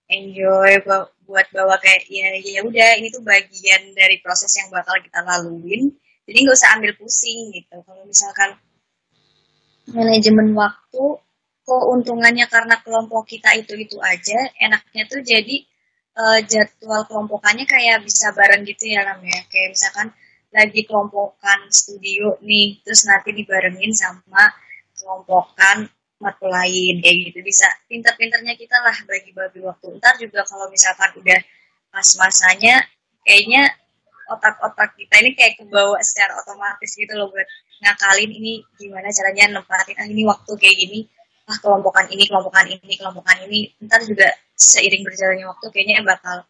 enjoy 0.08 0.80
buat 1.28 1.48
bawa 1.52 1.76
kayak 1.84 2.08
ya 2.08 2.32
ya 2.40 2.64
udah 2.64 2.96
ini 2.96 3.12
tuh 3.12 3.20
bagian 3.20 3.92
dari 3.92 4.24
proses 4.24 4.50
yang 4.56 4.72
bakal 4.72 4.96
kita 5.04 5.20
laluin. 5.28 5.92
Jadi 6.28 6.38
nggak 6.44 6.56
usah 6.56 6.72
ambil 6.80 6.92
pusing 6.96 7.52
gitu. 7.52 7.76
Kalau 7.84 8.04
misalkan 8.08 8.56
manajemen 9.92 10.56
waktu 10.56 11.04
keuntungannya 11.68 12.48
karena 12.48 12.80
kelompok 12.80 13.28
kita 13.28 13.56
itu 13.60 13.76
itu 13.76 14.00
aja 14.00 14.40
enaknya 14.56 15.04
tuh 15.08 15.20
jadi 15.20 15.68
uh, 16.16 16.40
jadwal 16.44 17.04
kelompokannya 17.08 17.68
kayak 17.68 18.04
bisa 18.08 18.32
bareng 18.32 18.64
gitu 18.64 18.88
ya 18.88 19.04
namanya 19.04 19.44
kayak 19.52 19.76
misalkan 19.76 20.16
lagi 20.56 20.82
kelompokan 20.88 21.68
studio 21.68 22.40
nih 22.40 22.80
terus 22.82 23.04
nanti 23.04 23.36
dibarengin 23.36 23.92
sama 23.92 24.54
kelompokan 24.96 25.92
matkul 26.18 26.50
lain 26.50 27.00
kayak 27.04 27.16
gitu. 27.30 27.40
Bisa 27.46 27.68
pinter-pinternya 27.86 28.58
kita 28.58 28.78
lah 28.82 28.96
bagi-bagi 29.06 29.62
waktu. 29.62 29.88
Ntar 30.02 30.18
juga 30.18 30.42
kalau 30.48 30.68
misalkan 30.74 31.14
udah 31.20 31.40
pas 31.94 32.08
masanya 32.18 32.84
kayaknya 33.24 33.70
otak-otak 34.28 34.98
kita 35.00 35.16
ini 35.24 35.32
kayak 35.38 35.56
kebawa 35.62 35.98
secara 36.04 36.36
otomatis 36.44 36.92
gitu 37.00 37.16
loh 37.16 37.32
buat 37.32 37.48
ngakalin 37.80 38.32
ini 38.34 38.60
gimana 38.76 39.08
caranya 39.14 39.56
nempatin 39.56 39.96
ah 40.02 40.08
ini 40.10 40.28
waktu 40.28 40.52
kayak 40.60 40.76
gini 40.84 41.00
ah 41.48 41.56
kelompokan 41.64 42.12
ini 42.12 42.28
kelompokan 42.28 42.66
ini 42.68 42.94
kelompokan 42.98 43.38
ini. 43.48 43.72
Ntar 43.84 44.04
juga 44.04 44.28
seiring 44.58 45.06
berjalannya 45.06 45.46
waktu 45.48 45.66
kayaknya 45.70 46.02
bakal 46.04 46.44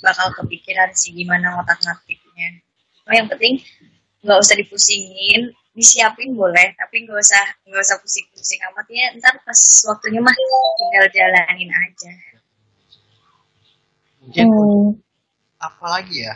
bakal 0.00 0.32
kepikiran 0.32 0.90
sih 0.96 1.12
gimana 1.12 1.60
otak 1.60 1.76
ngatiknya 1.84 2.64
oh, 3.06 3.14
yang 3.14 3.28
penting 3.30 3.60
nggak 4.20 4.38
usah 4.40 4.54
dipusingin 4.58 5.48
disiapin 5.72 6.36
boleh 6.36 6.76
tapi 6.76 7.08
nggak 7.08 7.16
usah 7.16 7.44
nggak 7.64 7.80
usah 7.80 7.96
pusing-pusing 8.02 8.60
amat 8.72 8.86
ya. 8.90 9.06
Ntar 9.16 9.34
pas 9.46 9.60
waktunya 9.88 10.20
mah 10.20 10.34
tinggal 10.76 11.06
jalanin 11.14 11.70
aja. 11.70 12.12
Mungkin 14.20 14.44
hmm. 14.46 14.88
apa 15.62 15.86
lagi 15.88 16.26
ya? 16.26 16.34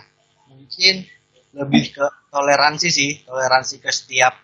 Mungkin 0.48 0.94
lebih 1.54 1.94
ke 1.94 2.06
toleransi 2.34 2.88
sih 2.90 3.10
toleransi 3.22 3.78
ke 3.78 3.90
setiap 3.92 4.34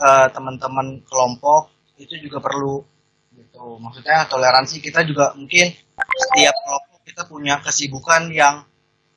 uh, 0.00 0.26
teman-teman 0.32 1.04
kelompok 1.06 1.70
itu 2.00 2.16
juga 2.18 2.40
perlu 2.40 2.82
gitu. 3.36 3.78
Maksudnya 3.78 4.26
toleransi 4.26 4.80
kita 4.80 5.04
juga 5.04 5.36
mungkin 5.36 5.70
setiap 5.96 6.54
kelompok 6.64 7.00
kita 7.06 7.22
punya 7.28 7.54
kesibukan 7.62 8.32
yang 8.32 8.64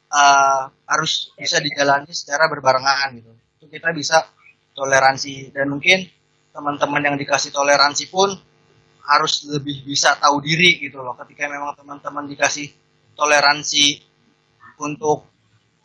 uh, 0.10 0.70
harus 0.90 1.34
bisa 1.38 1.62
dijalani 1.62 2.12
secara 2.12 2.50
berbarengan 2.50 3.18
gitu. 3.18 3.32
Itu 3.62 3.66
kita 3.70 3.94
bisa 3.94 4.26
toleransi. 4.74 5.54
Dan 5.54 5.74
mungkin 5.74 6.06
teman-teman 6.54 7.02
yang 7.02 7.16
dikasih 7.16 7.54
toleransi 7.54 8.10
pun 8.10 8.34
harus 9.10 9.48
lebih 9.50 9.86
bisa 9.86 10.18
tahu 10.18 10.42
diri 10.42 10.82
gitu 10.82 11.02
loh. 11.02 11.18
Ketika 11.18 11.50
memang 11.50 11.74
teman-teman 11.78 12.30
dikasih 12.30 12.70
toleransi 13.18 14.06
untuk 14.80 15.28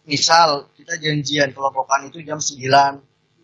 misal 0.05 0.69
kita 0.77 1.01
janjian 1.01 1.51
kelompokan 1.57 2.13
itu 2.13 2.21
jam 2.21 2.37
9 2.37 2.61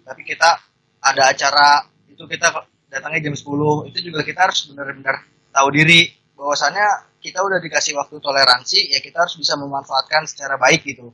tapi 0.04 0.22
kita 0.28 0.60
ada 1.00 1.32
acara 1.32 1.88
itu 2.06 2.20
kita 2.28 2.52
datangnya 2.92 3.32
jam 3.32 3.34
10 3.34 3.88
itu 3.88 3.98
juga 4.12 4.20
kita 4.20 4.40
harus 4.44 4.68
benar-benar 4.68 5.24
tahu 5.50 5.68
diri 5.72 6.12
bahwasannya 6.36 7.09
kita 7.20 7.44
udah 7.44 7.60
dikasih 7.60 7.94
waktu 7.94 8.16
toleransi 8.16 8.90
ya 8.90 8.98
kita 8.98 9.22
harus 9.24 9.36
bisa 9.36 9.54
memanfaatkan 9.54 10.24
secara 10.24 10.56
baik 10.56 10.82
gitu. 10.84 11.12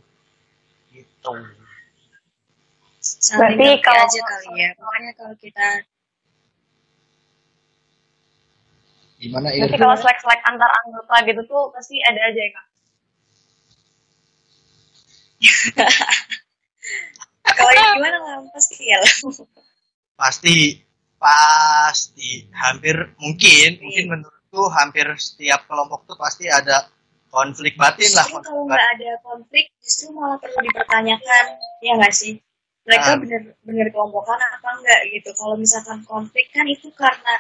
Gitu. 0.91 1.33
Saling 3.03 3.59
Berarti 3.59 3.69
kalau- 3.83 4.07
aja 4.07 4.21
kali 4.23 4.49
ya. 4.57 4.71
makanya 4.79 5.13
kalau 5.15 5.35
kita 5.39 5.67
Gimana? 9.17 9.49
Berarti 9.49 9.81
kalau 9.81 9.97
selek-selek 9.97 10.41
antar 10.45 10.69
anggota 10.85 11.15
gitu 11.25 11.41
tuh 11.49 11.73
pasti 11.73 11.97
ada 12.05 12.21
aja 12.29 12.37
ya 12.37 12.51
kak. 12.53 12.67
kalau 17.57 17.71
ini 17.73 17.85
gimana 17.97 18.17
lah 18.21 18.37
pasti 18.53 18.77
ya 18.85 19.01
lah 19.01 19.13
Pasti, 20.17 20.81
pasti, 21.21 22.49
hampir 22.57 22.97
mungkin, 23.21 23.69
mungkin 23.85 24.05
menurutku 24.57 24.73
hampir 24.73 25.07
setiap 25.21 25.69
kelompok 25.69 26.09
tuh 26.09 26.17
pasti 26.17 26.49
ada 26.49 26.89
konflik 27.29 27.77
batin 27.77 28.09
lah. 28.17 28.25
Justru 28.25 28.41
konflik 28.41 28.49
kalau 28.49 28.63
nggak 28.65 28.85
ada 28.97 29.11
konflik 29.21 29.65
justru 29.85 30.07
malah 30.17 30.39
perlu 30.41 30.59
dipertanyakan 30.65 31.45
ya 31.85 31.93
nggak 32.01 32.15
sih? 32.17 32.41
Mereka 32.89 33.09
Ah. 33.13 33.19
bener-bener 33.21 33.87
kelompokan 33.93 34.39
apa 34.41 34.69
enggak 34.81 35.01
gitu? 35.13 35.31
Kalau 35.37 35.55
misalkan 35.61 36.01
konflik 36.09 36.49
kan 36.55 36.65
itu 36.65 36.89
karena 36.97 37.35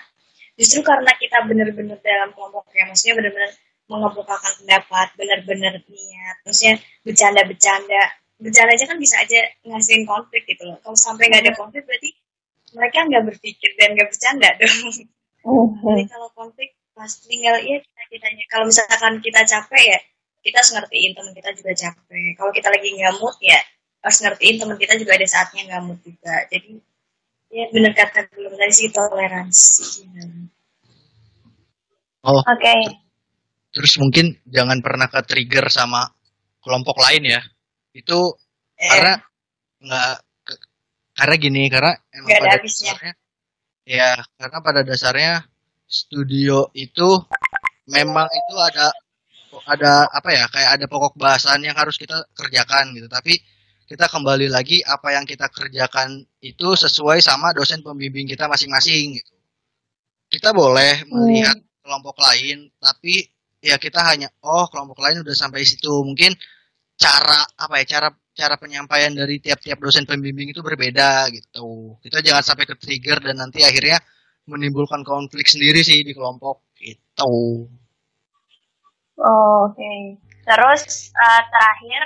justru 0.61 0.85
karena 0.85 1.09
kita 1.17 1.39
bener-bener 1.49 1.97
dalam 2.05 2.37
kelompoknya 2.37 2.93
maksudnya 2.93 3.15
bener-bener 3.17 3.51
mengemukakan 3.87 4.53
pendapat 4.61 5.09
bener-bener 5.17 5.75
niat 5.89 6.37
maksudnya 6.45 6.75
bercanda-bercanda. 7.07 8.05
Bercanda 8.37 8.71
aja 8.77 8.85
kan 8.85 8.99
bisa 9.01 9.17
aja 9.25 9.41
ngasihin 9.65 10.05
konflik 10.05 10.45
gitu 10.45 10.69
loh. 10.69 10.77
Kalau 10.85 10.99
sampai 10.99 11.33
nggak 11.33 11.43
ada 11.49 11.53
konflik 11.57 11.89
berarti 11.89 12.13
mereka 12.77 12.99
nggak 13.09 13.25
berpikir 13.33 13.71
dan 13.81 13.97
nggak 13.97 14.13
bercanda 14.13 14.51
dong. 14.61 15.09
Jadi 15.47 16.03
kalau 16.11 16.29
konflik 16.35 16.76
pas 16.97 17.13
tinggal 17.29 17.57
ya 17.61 17.77
kita 17.77 18.03
kitanya 18.09 18.45
kalau 18.49 18.65
misalkan 18.67 19.21
kita 19.21 19.41
capek 19.45 19.83
ya 19.85 19.99
kita 20.41 20.57
harus 20.65 20.73
ngertiin 20.73 21.13
teman 21.13 21.33
kita 21.37 21.51
juga 21.53 21.73
capek 21.77 22.27
kalau 22.41 22.51
kita 22.57 22.69
lagi 22.73 22.89
nggak 22.97 23.15
mood 23.21 23.37
ya 23.45 23.61
harus 24.01 24.19
ngertiin 24.25 24.57
teman 24.57 24.77
kita 24.81 24.95
juga 24.97 25.13
ada 25.21 25.27
saatnya 25.29 25.63
nggak 25.69 25.83
mood 25.85 26.01
juga 26.01 26.35
jadi 26.49 26.71
ya 27.53 27.65
bener 27.71 27.93
kata 27.93 28.27
belum 28.33 28.53
tadi 28.57 28.73
sih 28.73 28.89
toleransi 28.91 29.85
Oh, 32.27 32.43
Oke. 32.43 32.75
terus 33.71 34.03
mungkin 34.03 34.35
jangan 34.51 34.83
pernah 34.83 35.07
ke 35.07 35.23
trigger 35.23 35.71
sama 35.71 36.11
kelompok 36.59 36.99
lain 36.99 37.39
ya. 37.39 37.41
Itu 37.95 38.35
eh, 38.75 38.91
karena 38.91 39.15
nggak 39.79 40.15
karena 41.15 41.35
gini 41.39 41.63
karena 41.71 41.95
emang 42.11 42.27
Nggak 42.27 42.35
ada 42.35 42.43
pada 42.43 42.57
habisnya. 42.59 42.91
dasarnya 42.91 43.15
ya 43.87 44.11
karena 44.43 44.59
pada 44.59 44.81
dasarnya 44.83 45.33
studio 45.87 46.69
itu 46.75 47.09
memang 47.87 48.27
itu 48.27 48.55
ada 48.59 48.91
ada 49.67 50.05
apa 50.13 50.29
ya 50.35 50.45
kayak 50.51 50.71
ada 50.77 50.85
pokok 50.91 51.17
bahasan 51.17 51.65
yang 51.65 51.79
harus 51.79 51.97
kita 51.97 52.27
kerjakan 52.37 52.93
gitu. 52.93 53.09
Tapi 53.09 53.39
kita 53.87 54.11
kembali 54.11 54.51
lagi 54.51 54.83
apa 54.83 55.15
yang 55.15 55.25
kita 55.25 55.47
kerjakan 55.49 56.27
itu 56.43 56.69
sesuai 56.75 57.23
sama 57.23 57.55
dosen 57.55 57.81
pembimbing 57.81 58.27
kita 58.27 58.51
masing-masing 58.51 59.23
gitu. 59.23 59.35
Kita 60.27 60.51
boleh 60.51 61.07
melihat 61.07 61.57
kelompok 61.81 62.19
lain 62.19 62.67
tapi 62.83 63.23
ya 63.63 63.79
kita 63.79 64.03
hanya 64.03 64.27
oh 64.43 64.67
kelompok 64.69 64.99
lain 65.01 65.23
udah 65.23 65.35
sampai 65.39 65.63
situ. 65.63 66.03
Mungkin 66.03 66.35
cara 66.99 67.47
apa 67.57 67.79
ya 67.81 67.85
cara 67.97 68.09
cara 68.37 68.61
penyampaian 68.61 69.15
dari 69.17 69.41
tiap-tiap 69.41 69.81
dosen 69.81 70.05
pembimbing 70.05 70.53
itu 70.53 70.61
berbeda 70.61 71.31
gitu. 71.33 71.97
Kita 72.05 72.21
jangan 72.21 72.43
sampai 72.45 72.65
ke 72.69 72.75
trigger 72.77 73.23
dan 73.23 73.41
nanti 73.41 73.65
akhirnya 73.65 73.97
menimbulkan 74.47 75.03
konflik 75.03 75.47
sendiri 75.47 75.83
sih 75.83 76.07
di 76.07 76.15
kelompok 76.15 76.63
gitu 76.79 77.67
Oh, 79.17 79.73
Oke. 79.73 80.21
Terus 80.45 81.11
eh, 81.17 81.43
terakhir 81.49 82.03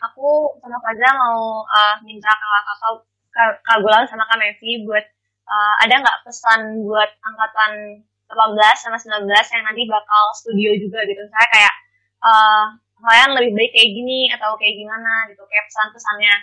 aku 0.00 0.56
sama 0.64 0.80
Faza 0.80 1.08
mau 1.12 1.62
eh, 1.68 1.96
minta 2.08 2.32
kakak 2.32 2.62
kakak 2.64 2.92
Kak 3.28 3.50
Kak 3.62 3.78
Gulang 3.84 4.08
sama 4.08 4.24
Kak 4.26 4.40
Mevi 4.40 4.82
buat 4.88 5.04
eh, 5.44 5.74
ada 5.84 5.94
nggak 6.00 6.20
pesan 6.24 6.88
buat 6.88 7.10
angkatan 7.20 8.02
18 8.28 8.84
sama 8.84 8.96
19 9.00 9.28
yang 9.28 9.64
nanti 9.64 9.82
bakal 9.88 10.22
studio 10.36 10.72
juga 10.80 11.04
gitu. 11.04 11.22
Saya 11.28 11.46
kayak 11.52 11.74
eh 12.18 12.64
kalian 12.98 13.30
lebih 13.38 13.52
baik 13.54 13.70
kayak 13.76 13.90
gini 13.94 14.20
atau 14.34 14.58
kayak 14.58 14.74
gimana 14.74 15.30
gitu 15.30 15.42
kayak 15.46 15.64
pesan-pesannya 15.70 16.34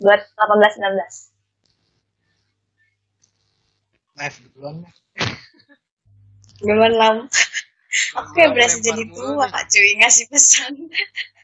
buat 0.00 0.20
18 0.38 0.80
19. 0.80 1.29
Maaf 4.20 4.36
duluan. 4.52 4.84
Mef. 4.84 4.96
Duluan 6.60 6.92
lam 6.92 7.16
aku 8.20 8.28
kayak 8.36 8.52
berasa 8.52 8.76
jadi 8.84 9.00
tua 9.16 9.48
cuy 9.48 9.90
ngasih 9.96 10.28
pesan. 10.28 10.92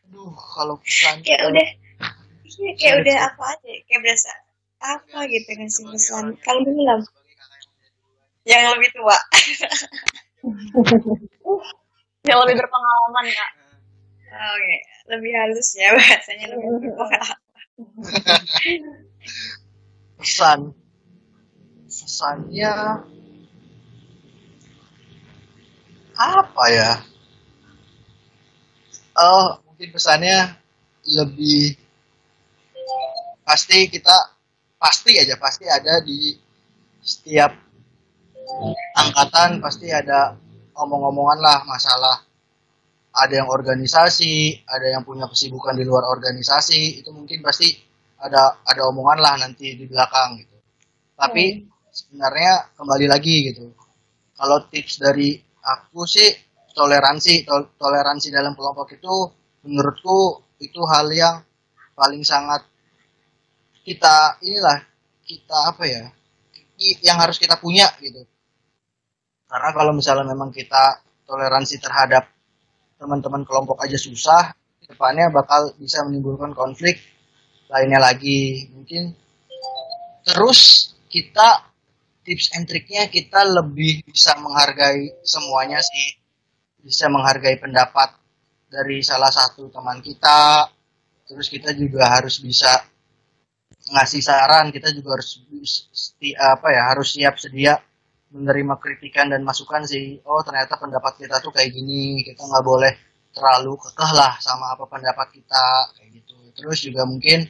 Aduh 0.04 0.36
kalau 0.36 0.76
pesan 0.84 1.24
kayak 1.24 1.40
udah 1.48 1.68
iya 2.44 2.70
kayak 2.76 2.94
udah 3.00 3.16
apa 3.32 3.42
aja 3.56 3.72
kayak 3.88 4.00
berasa 4.04 4.28
apa 4.84 5.24
gitu 5.24 5.48
ngasih 5.56 5.84
pesan. 5.88 6.24
kamu 6.44 6.60
dulu 6.68 6.80
lam 6.84 7.00
yang 8.44 8.76
lebih 8.76 8.92
tua. 8.92 9.18
Yang 12.26 12.38
lebih 12.42 12.56
berpengalaman 12.58 13.26
kak. 13.30 13.50
oke. 14.34 14.76
Lebih 15.14 15.30
halus 15.34 15.68
ya 15.78 15.94
bahasanya 15.94 16.46
lebih 16.54 16.90
tua. 16.94 17.18
Pesan 20.20 20.76
pesannya 21.96 22.72
apa 26.16 26.64
ya? 26.72 26.92
Oh 29.16 29.60
mungkin 29.68 29.88
pesannya 29.92 30.56
lebih 31.08 31.76
pasti 33.44 33.88
kita 33.88 34.16
pasti 34.76 35.16
aja 35.16 35.36
pasti 35.40 35.64
ada 35.68 36.00
di 36.04 36.36
setiap 37.00 37.52
angkatan 38.96 39.60
pasti 39.60 39.92
ada 39.92 40.36
omong-omongan 40.76 41.38
lah 41.40 41.58
masalah. 41.64 42.24
Ada 43.16 43.40
yang 43.40 43.48
organisasi 43.48 44.64
ada 44.68 44.92
yang 44.92 45.00
punya 45.00 45.24
kesibukan 45.24 45.72
di 45.72 45.88
luar 45.88 46.04
organisasi 46.12 47.00
itu 47.00 47.08
mungkin 47.12 47.40
pasti 47.40 47.72
ada 48.20 48.60
ada 48.64 48.82
omongan 48.88 49.18
lah 49.20 49.34
nanti 49.40 49.72
di 49.76 49.88
belakang 49.88 50.40
gitu. 50.40 50.56
Tapi 51.16 51.75
sebenarnya 51.96 52.76
kembali 52.76 53.06
lagi 53.08 53.52
gitu. 53.52 53.72
Kalau 54.36 54.68
tips 54.68 55.00
dari 55.00 55.40
aku 55.64 56.04
sih 56.04 56.28
toleransi 56.76 57.48
Tol- 57.48 57.72
toleransi 57.80 58.28
dalam 58.28 58.52
kelompok 58.52 58.92
itu 58.92 59.14
menurutku 59.64 60.44
itu 60.60 60.80
hal 60.84 61.08
yang 61.08 61.40
paling 61.96 62.20
sangat 62.20 62.68
kita 63.80 64.36
inilah 64.44 64.84
kita 65.24 65.56
apa 65.72 65.84
ya 65.88 66.04
yang 67.00 67.16
harus 67.16 67.40
kita 67.40 67.56
punya 67.56 67.88
gitu. 68.04 68.20
Karena 69.48 69.72
kalau 69.72 69.96
misalnya 69.96 70.28
memang 70.28 70.52
kita 70.52 71.00
toleransi 71.24 71.80
terhadap 71.80 72.28
teman-teman 73.00 73.40
kelompok 73.48 73.80
aja 73.80 73.96
susah 73.96 74.52
depannya 74.84 75.32
bakal 75.32 75.72
bisa 75.80 76.04
menimbulkan 76.04 76.52
konflik 76.52 77.00
lainnya 77.72 77.98
lagi. 77.98 78.68
Mungkin 78.76 79.16
terus 80.28 80.92
kita 81.08 81.75
tips 82.26 82.58
and 82.58 82.66
triknya 82.66 83.06
kita 83.06 83.46
lebih 83.46 84.02
bisa 84.02 84.34
menghargai 84.42 85.22
semuanya 85.22 85.78
sih. 85.78 86.18
Bisa 86.82 87.06
menghargai 87.06 87.62
pendapat 87.62 88.18
dari 88.66 89.06
salah 89.06 89.30
satu 89.30 89.70
teman 89.70 90.02
kita. 90.02 90.66
Terus 91.26 91.46
kita 91.46 91.70
juga 91.78 92.10
harus 92.18 92.42
bisa 92.42 92.82
ngasih 93.94 94.22
saran. 94.22 94.74
Kita 94.74 94.90
juga 94.90 95.14
harus 95.14 95.38
apa 96.34 96.68
ya 96.74 96.82
harus 96.90 97.14
siap 97.14 97.38
sedia 97.38 97.78
menerima 98.34 98.74
kritikan 98.82 99.30
dan 99.30 99.46
masukan 99.46 99.86
sih. 99.86 100.18
Oh 100.26 100.42
ternyata 100.42 100.74
pendapat 100.82 101.22
kita 101.22 101.38
tuh 101.38 101.54
kayak 101.54 101.70
gini. 101.70 102.26
Kita 102.26 102.42
nggak 102.42 102.66
boleh 102.66 102.92
terlalu 103.30 103.78
kekeh 103.78 104.10
lah 104.16 104.34
sama 104.42 104.74
apa 104.74 104.90
pendapat 104.90 105.30
kita 105.30 105.94
kayak 105.94 106.10
gitu. 106.10 106.36
Terus 106.58 106.78
juga 106.82 107.06
mungkin 107.06 107.46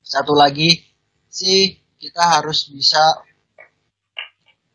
satu 0.00 0.32
lagi 0.32 0.80
sih 1.26 1.74
kita 1.98 2.40
harus 2.40 2.70
bisa 2.70 3.02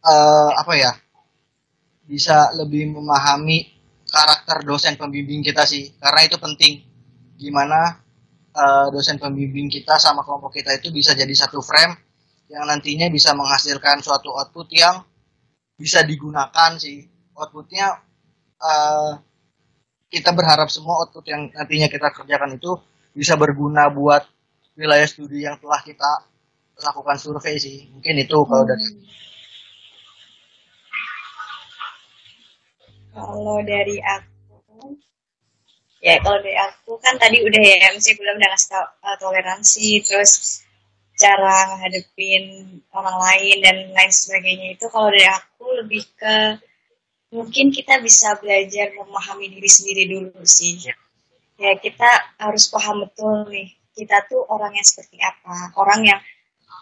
eh, 0.02 0.52
apa 0.58 0.74
ya 0.78 0.92
bisa 2.06 2.52
lebih 2.58 2.92
memahami 2.92 3.72
karakter 4.12 4.68
dosen 4.68 5.00
pembimbing 5.00 5.40
kita 5.40 5.64
sih. 5.64 5.96
Karena 5.96 6.22
itu 6.28 6.38
penting. 6.42 6.84
Gimana 7.40 7.98
eh, 8.54 8.88
dosen 8.94 9.18
pembimbing 9.18 9.72
kita 9.72 9.98
sama 9.98 10.26
kelompok 10.26 10.60
kita 10.60 10.76
itu 10.78 10.92
bisa 10.92 11.16
jadi 11.16 11.32
satu 11.32 11.64
frame 11.64 11.96
yang 12.52 12.68
nantinya 12.68 13.08
bisa 13.08 13.32
menghasilkan 13.32 14.04
suatu 14.04 14.36
output 14.36 14.68
yang 14.76 15.02
bisa 15.80 16.04
digunakan 16.04 16.76
sih. 16.78 17.08
Outputnya 17.38 17.88
eh, 18.60 19.12
kita 20.12 20.36
berharap 20.36 20.68
semua 20.68 21.00
output 21.08 21.24
yang 21.32 21.48
nantinya 21.56 21.88
kita 21.88 22.12
kerjakan 22.12 22.60
itu 22.60 22.76
bisa 23.16 23.40
berguna 23.40 23.88
buat 23.88 24.28
wilayah 24.76 25.08
studi 25.08 25.48
yang 25.48 25.56
telah 25.60 25.80
kita 25.80 26.28
lakukan 26.84 27.16
survei 27.16 27.56
sih. 27.56 27.88
Mungkin 27.96 28.20
itu 28.20 28.38
kalau 28.44 28.68
dari 28.68 28.86
Kalau 33.12 33.60
dari 33.68 34.00
aku, 34.00 34.96
ya 36.00 36.16
kalau 36.24 36.40
dari 36.40 36.56
aku 36.56 36.96
kan 37.04 37.20
tadi 37.20 37.44
udah 37.44 37.62
ya 37.62 37.92
MC 37.92 38.16
belum 38.16 38.40
udah 38.40 38.50
ngasih 38.56 38.70
tau, 38.72 38.86
uh, 39.04 39.18
toleransi, 39.20 40.00
terus 40.08 40.64
cara 41.20 41.76
menghadapin 41.76 42.44
orang 42.96 43.18
lain 43.20 43.58
dan 43.62 43.78
lain 43.94 44.12
sebagainya 44.12 44.74
itu 44.74 44.86
kalau 44.90 45.12
dari 45.12 45.28
aku 45.28 45.66
lebih 45.84 46.02
ke 46.18 46.58
mungkin 47.30 47.70
kita 47.70 48.02
bisa 48.02 48.36
belajar 48.42 48.90
memahami 48.98 49.54
diri 49.54 49.70
sendiri 49.70 50.04
dulu 50.10 50.42
sih 50.44 50.82
Ya. 50.82 50.96
ya 51.62 51.72
kita 51.78 52.10
harus 52.42 52.74
paham 52.74 53.06
betul 53.06 53.46
nih 53.54 53.70
kita 53.94 54.26
tuh 54.26 54.42
orang 54.50 54.74
yang 54.74 54.82
seperti 54.82 55.22
apa 55.22 55.70
orang 55.78 56.02
yang 56.10 56.20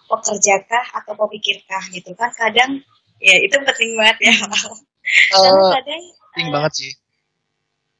pekerjakah 0.07 0.85
atau 1.03 1.13
pemikirkah 1.19 1.83
gitu 1.91 2.15
kan 2.15 2.31
kadang 2.31 2.79
ya 3.19 3.35
itu 3.43 3.59
penting 3.59 3.91
banget 3.99 4.31
ya 4.31 4.33
karena 4.39 4.59
Eh, 5.09 5.69
kadang 5.73 6.03
penting 6.33 6.49
banget 6.53 6.73
sih. 6.79 6.91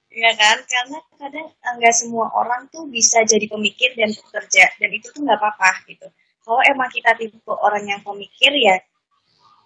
ya 0.10 0.32
kan? 0.42 0.58
Karena 0.66 1.00
kadang 1.22 1.48
nggak 1.78 1.96
semua 1.96 2.28
orang 2.34 2.66
tuh 2.74 2.84
bisa 2.90 3.22
jadi 3.24 3.46
pemikir 3.46 3.94
dan 4.00 4.10
pekerja 4.10 4.66
dan 4.82 4.90
itu 4.98 5.08
tuh 5.14 5.22
nggak 5.26 5.38
apa-apa 5.38 5.72
gitu. 5.90 6.08
Kalau 6.46 6.62
emang 6.66 6.90
kita 6.90 7.14
tipe 7.20 7.54
orang 7.54 7.86
yang 7.86 8.02
pemikir 8.02 8.52
ya 8.58 8.76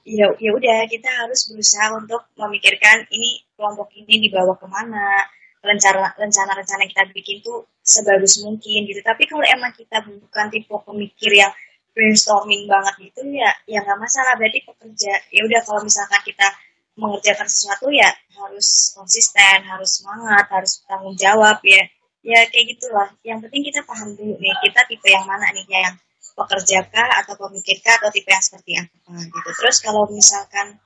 ya 0.04 0.28
ya 0.36 0.52
udah 0.52 0.84
kita 0.92 1.08
harus 1.08 1.48
berusaha 1.48 1.96
untuk 1.96 2.28
memikirkan 2.36 3.08
ini 3.16 3.40
kelompok 3.56 3.88
ini 3.96 4.28
dibawa 4.28 4.52
ke 4.60 4.68
mana 4.68 5.24
rencana 5.64 6.12
rencana 6.20 6.52
rencana 6.60 6.84
kita 6.92 7.04
bikin 7.16 7.40
tuh 7.40 7.64
sebagus 7.80 8.44
mungkin 8.44 8.84
gitu. 8.90 9.00
Tapi 9.00 9.24
kalau 9.32 9.48
emang 9.48 9.72
kita 9.72 10.04
bukan 10.04 10.46
tipe 10.52 10.76
pemikir 10.84 11.32
yang 11.32 11.52
brainstorming 11.96 12.68
banget 12.68 12.94
gitu 13.00 13.22
ya 13.32 13.52
ya 13.64 13.80
nggak 13.80 14.00
masalah. 14.00 14.36
Berarti 14.36 14.60
pekerja 14.68 15.14
ya 15.32 15.42
udah 15.48 15.62
kalau 15.64 15.82
misalkan 15.88 16.20
kita 16.28 16.48
mengerjakan 16.94 17.50
sesuatu 17.50 17.90
ya 17.90 18.10
harus 18.38 18.94
konsisten 18.94 19.66
harus 19.66 20.02
semangat 20.02 20.46
harus 20.50 20.82
tanggung 20.86 21.18
jawab 21.18 21.58
ya. 21.66 21.84
Ya 22.24 22.40
kayak 22.48 22.66
gitulah. 22.78 23.10
Yang 23.26 23.50
penting 23.50 23.62
kita 23.68 23.82
paham 23.84 24.16
dulu 24.16 24.40
nih 24.40 24.56
kita 24.64 24.82
tipe 24.88 25.08
yang 25.12 25.26
mana 25.28 25.52
nih? 25.52 25.66
Ya 25.68 25.80
yang 25.92 25.96
pekerjakah 26.34 27.10
atau 27.24 27.34
pemikirkah 27.38 28.00
atau 28.00 28.10
tipe 28.14 28.30
yang 28.30 28.42
seperti 28.42 28.72
apa 28.80 29.12
gitu. 29.22 29.50
Terus 29.60 29.78
kalau 29.84 30.08
misalkan 30.10 30.80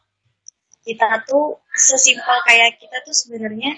kita 0.88 1.08
tuh 1.28 1.60
sesimpel 1.76 2.38
kayak 2.48 2.80
kita 2.80 3.04
tuh 3.04 3.16
sebenarnya 3.16 3.76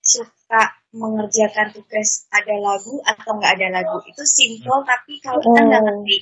suka 0.00 0.62
mengerjakan 0.96 1.72
tugas 1.76 2.24
ada 2.32 2.56
lagu 2.56 3.00
atau 3.04 3.36
nggak 3.36 3.52
ada 3.60 3.68
lagu 3.80 4.00
itu 4.08 4.24
simple 4.24 4.80
tapi 4.88 5.20
kalau 5.20 5.40
kita 5.44 5.60
nggak 5.60 5.82
ngerti 5.84 6.16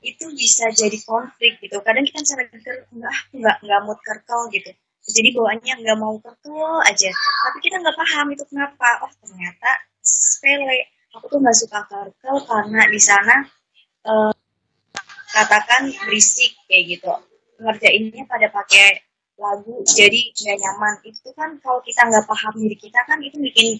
itu 0.00 0.24
bisa 0.32 0.72
jadi 0.72 0.98
konflik 1.04 1.60
gitu. 1.60 1.76
Kadang 1.84 2.04
kita 2.08 2.20
mikir 2.24 2.76
nggak 2.92 3.14
nggak 3.36 3.56
nggak 3.60 3.80
mood 3.84 4.00
kerkel 4.00 4.48
gitu 4.52 4.72
jadi 5.10 5.28
bawaannya 5.36 5.74
nggak 5.82 5.98
mau 5.98 6.14
kerkel 6.22 6.78
aja. 6.86 7.10
Tapi 7.14 7.58
kita 7.64 7.76
nggak 7.82 7.96
paham 7.96 8.26
itu 8.34 8.44
kenapa. 8.48 8.88
Oh 9.06 9.12
ternyata 9.22 9.70
sepele. 10.00 10.90
Aku 11.18 11.26
tuh 11.26 11.38
nggak 11.42 11.56
suka 11.58 11.80
kerkel 11.90 12.36
karena 12.46 12.80
di 12.86 13.00
sana 13.02 13.36
eh, 14.06 14.32
katakan 15.34 15.90
berisik 16.06 16.54
kayak 16.66 16.98
gitu. 16.98 17.12
Ngerjainnya 17.60 18.24
pada 18.24 18.48
pakai 18.48 19.02
lagu 19.40 19.82
jadi 19.84 20.20
nggak 20.30 20.56
nyaman. 20.62 20.94
Itu 21.06 21.30
kan 21.34 21.58
kalau 21.62 21.80
kita 21.82 22.06
nggak 22.06 22.24
paham 22.26 22.54
diri 22.58 22.76
kita 22.78 23.00
kan 23.08 23.18
itu 23.22 23.36
bikin 23.38 23.78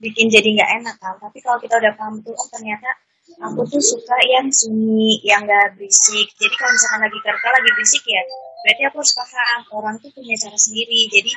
bikin 0.00 0.26
jadi 0.28 0.48
nggak 0.56 0.70
enak 0.82 0.96
kan. 1.00 1.16
Tapi 1.20 1.38
kalau 1.40 1.58
kita 1.62 1.80
udah 1.80 1.92
paham 1.96 2.20
tuh 2.20 2.36
oh 2.36 2.48
ternyata 2.52 3.05
aku 3.34 3.60
tuh 3.66 3.82
suka 3.82 4.16
yang 4.30 4.46
sunyi 4.48 5.18
yang 5.26 5.42
nggak 5.44 5.74
berisik. 5.76 6.28
Jadi 6.38 6.54
kalau 6.54 6.72
misalkan 6.72 7.00
lagi 7.04 7.18
kerja 7.20 7.48
lagi 7.50 7.70
berisik 7.74 8.04
ya 8.06 8.22
berarti 8.62 8.82
aku 8.90 8.96
harus 9.02 9.14
paham 9.14 9.60
orang 9.74 9.94
tuh 10.02 10.10
punya 10.14 10.34
cara 10.38 10.58
sendiri. 10.58 11.00
Jadi 11.10 11.32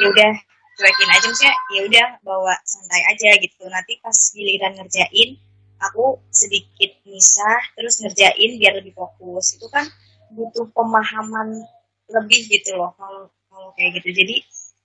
ya 0.00 0.06
udah 0.10 0.32
cuekin 0.76 1.08
aja. 1.10 1.26
Maksudnya 1.26 1.54
ya 1.74 1.80
udah 1.86 2.06
bawa 2.22 2.54
santai 2.62 3.02
aja 3.10 3.30
gitu. 3.42 3.62
Nanti 3.66 3.92
pas 4.00 4.16
giliran 4.34 4.72
ngerjain 4.78 5.30
aku 5.76 6.16
sedikit 6.32 6.90
misah 7.04 7.60
terus 7.76 8.00
ngerjain 8.00 8.50
biar 8.58 8.78
lebih 8.78 8.94
fokus. 8.94 9.58
Itu 9.58 9.66
kan 9.68 9.86
butuh 10.32 10.66
pemahaman 10.74 11.62
lebih 12.06 12.40
gitu 12.50 12.78
loh 12.78 12.94
kalau 12.94 13.28
kalau 13.50 13.70
kayak 13.74 13.98
gitu. 14.00 14.14
Jadi 14.14 14.36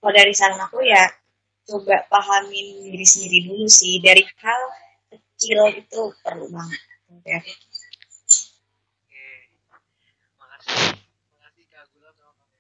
kalau 0.01 0.13
dari 0.13 0.33
saran 0.33 0.61
aku 0.61 0.81
ya 0.81 1.05
coba 1.69 2.03
pahamin 2.09 2.89
diri 2.89 3.05
sendiri 3.05 3.45
dulu 3.47 3.65
sih. 3.69 4.01
Dari 4.01 4.25
hal 4.41 4.61
kecil 5.41 5.73
itu 5.73 6.01
perlu 6.21 6.53
banget 6.53 6.81
ya. 7.25 7.41
Oke. 7.41 9.25
Makasih. 10.37 11.01
Makasih 11.33 11.65
Kak 11.65 11.89
Gula 11.97 12.13
sama 12.13 12.45
Kak. 12.45 12.53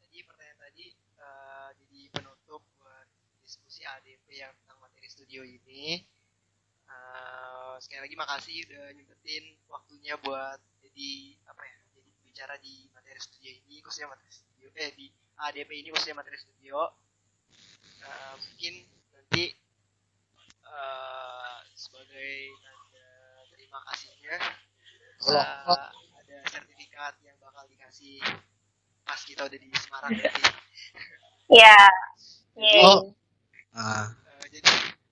Tadi 0.00 0.18
pertanyaan 0.24 0.58
tadi 0.64 0.96
eh, 0.96 1.68
jadi 1.76 2.00
penutup 2.08 2.64
buat 2.80 3.04
diskusi 3.44 3.84
ADP 3.84 4.24
yang 4.32 4.56
tentang 4.64 4.80
materi 4.80 5.12
studio 5.12 5.44
ini. 5.44 6.00
Eh, 6.88 7.74
sekali 7.84 8.00
lagi 8.08 8.16
makasih 8.16 8.64
udah 8.64 8.84
nyempetin 8.96 9.44
waktunya 9.68 10.16
buat 10.24 10.64
jadi 10.80 11.36
apa 11.52 11.68
ya? 11.68 11.78
Jadi 12.00 12.10
bicara 12.24 12.54
di 12.64 12.88
materi 12.96 13.20
studio 13.20 13.52
ini 13.60 13.84
khususnya 13.84 14.08
materi 14.08 14.32
studio 14.32 14.72
eh 14.72 14.88
di 14.96 15.12
ADP 15.36 15.84
ini 15.84 15.92
khususnya 15.92 16.16
materi 16.16 16.40
studio. 16.40 16.96
Eh, 18.08 18.34
mungkin 18.40 18.74
nanti 19.12 19.63
eh, 20.66 21.54
sebagai 21.72 22.32
tanda 22.58 23.08
terima 23.50 23.78
kasihnya 23.84 24.36
Kalau 25.16 25.40
eh, 25.40 25.88
ada 26.14 26.36
sertifikat 26.46 27.14
yang 27.20 27.36
bakal 27.38 27.64
dikasih 27.66 28.20
pas 29.02 29.20
kita 29.20 29.42
udah 29.42 29.58
di 29.58 29.68
Semarang 29.74 30.10
nanti. 30.10 30.42
Ya. 31.46 31.76
Yeay. 32.54 32.82
Oh. 32.82 33.12
Nah, 33.70 34.14
Eh, 34.40 34.46
jadi 34.50 34.70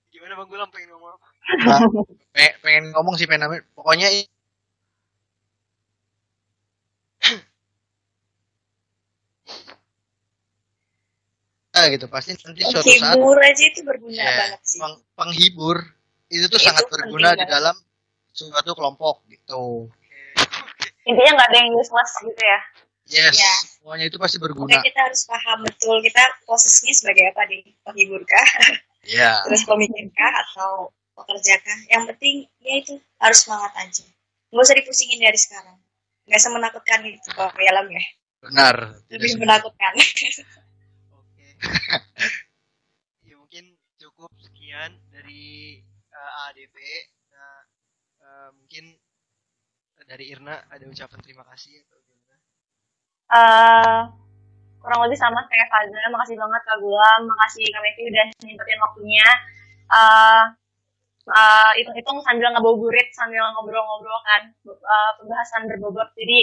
gimana 0.09 0.33
Bang 0.35 0.49
Gulam 0.49 0.69
pengen 0.69 0.91
ngomong 0.91 1.13
apa? 1.13 1.29
nah, 1.61 1.81
pe- 2.35 2.57
pengen 2.61 2.91
ngomong 2.91 3.15
sih 3.15 3.27
pengen 3.27 3.45
namanya- 3.45 3.67
pokoknya 3.73 4.09
i- 11.73 11.77
ah 11.79 11.87
gitu. 11.89 12.07
Pasti 12.07 12.37
nanti 12.37 12.61
suatu 12.63 12.85
saat 12.93 13.17
hibur 13.17 13.39
aja 13.41 13.65
itu 13.65 13.81
berguna 13.81 14.13
ya, 14.15 14.33
banget 14.37 14.61
sih. 14.63 14.79
peng- 14.81 15.03
penghibur. 15.17 15.77
Itu 16.29 16.47
tuh 16.49 16.61
Itu 16.61 16.67
sangat 16.69 16.85
berguna 16.89 17.33
di 17.33 17.45
dalam 17.45 17.77
suatu 18.31 18.73
kelompok 18.73 19.25
gitu. 19.29 19.89
Intinya 21.03 21.31
nggak 21.35 21.49
ada 21.51 21.59
yang 21.59 21.71
useless 21.75 22.13
gitu 22.21 22.43
ya. 22.43 22.61
yes 23.05 23.35
Ya. 23.35 23.55
semuanya 23.77 24.07
itu 24.07 24.17
pasti 24.17 24.39
Oke, 24.39 24.47
berguna 24.47 24.79
kita 24.81 25.01
harus 25.03 25.27
paham 25.27 25.59
betul. 25.67 25.99
Kita 26.01 26.23
posisinya 26.47 26.95
sebagai 26.95 27.25
apa 27.35 27.43
nih? 27.51 27.61
Penghiburkah 27.83 28.47
ya 29.05 29.37
terus 29.45 29.67
pemikirkah 29.67 30.33
atau 30.47 30.95
pekerjakah 31.13 31.79
yang 31.91 32.07
penting 32.09 32.47
ya 32.63 32.79
itu 32.79 32.95
harus 33.19 33.43
semangat 33.43 33.75
aja. 33.77 34.07
Nggak 34.55 34.65
usah 34.65 34.77
dipusingin 34.79 35.19
dari 35.21 35.37
sekarang. 35.37 35.77
Nggak 36.31 36.41
semenakutkan 36.41 37.01
itu 37.05 37.29
kalau 37.35 37.51
di 37.53 37.67
alam 37.67 37.87
ya. 37.91 38.05
Benar 38.47 38.77
lebih 39.11 39.37
menakutkan. 39.43 39.93
Oke. 39.99 40.31
ya 43.29 43.35
mungkin 43.39 43.65
cukup 44.01 44.31
sekian 44.45 44.91
dari 45.15 45.81
eh, 46.13 46.33
ADP. 46.49 46.77
Nah, 47.33 47.59
eh, 48.23 48.51
mungkin 48.59 48.85
dari 50.11 50.25
Irna 50.35 50.55
ada 50.69 50.85
ucapan 50.85 51.21
terima 51.23 51.45
kasih 51.49 51.73
atau 51.87 51.99
gimana? 52.05 52.35
eh 53.33 54.01
kurang 54.83 55.01
lebih 55.07 55.19
sama 55.19 55.41
kayak 55.51 55.69
Faza. 55.73 56.01
Makasih 56.15 56.37
banget 56.43 56.63
Kak 56.69 56.79
Gulam, 56.83 57.21
makasih 57.31 57.65
Kak 57.75 57.83
Mevi 57.85 58.03
udah 58.11 58.25
nyempetin 58.45 58.81
waktunya. 58.85 59.29
eh 59.93 60.43
eh, 61.39 61.71
hitung-hitung 61.79 62.19
sambil 62.27 62.49
ngabuburit, 62.53 63.09
sambil 63.15 63.43
ngobrol-ngobrol 63.55 64.21
kan, 64.29 64.43
eh, 64.67 65.11
pembahasan 65.19 65.63
berbobot. 65.71 66.09
Jadi 66.19 66.39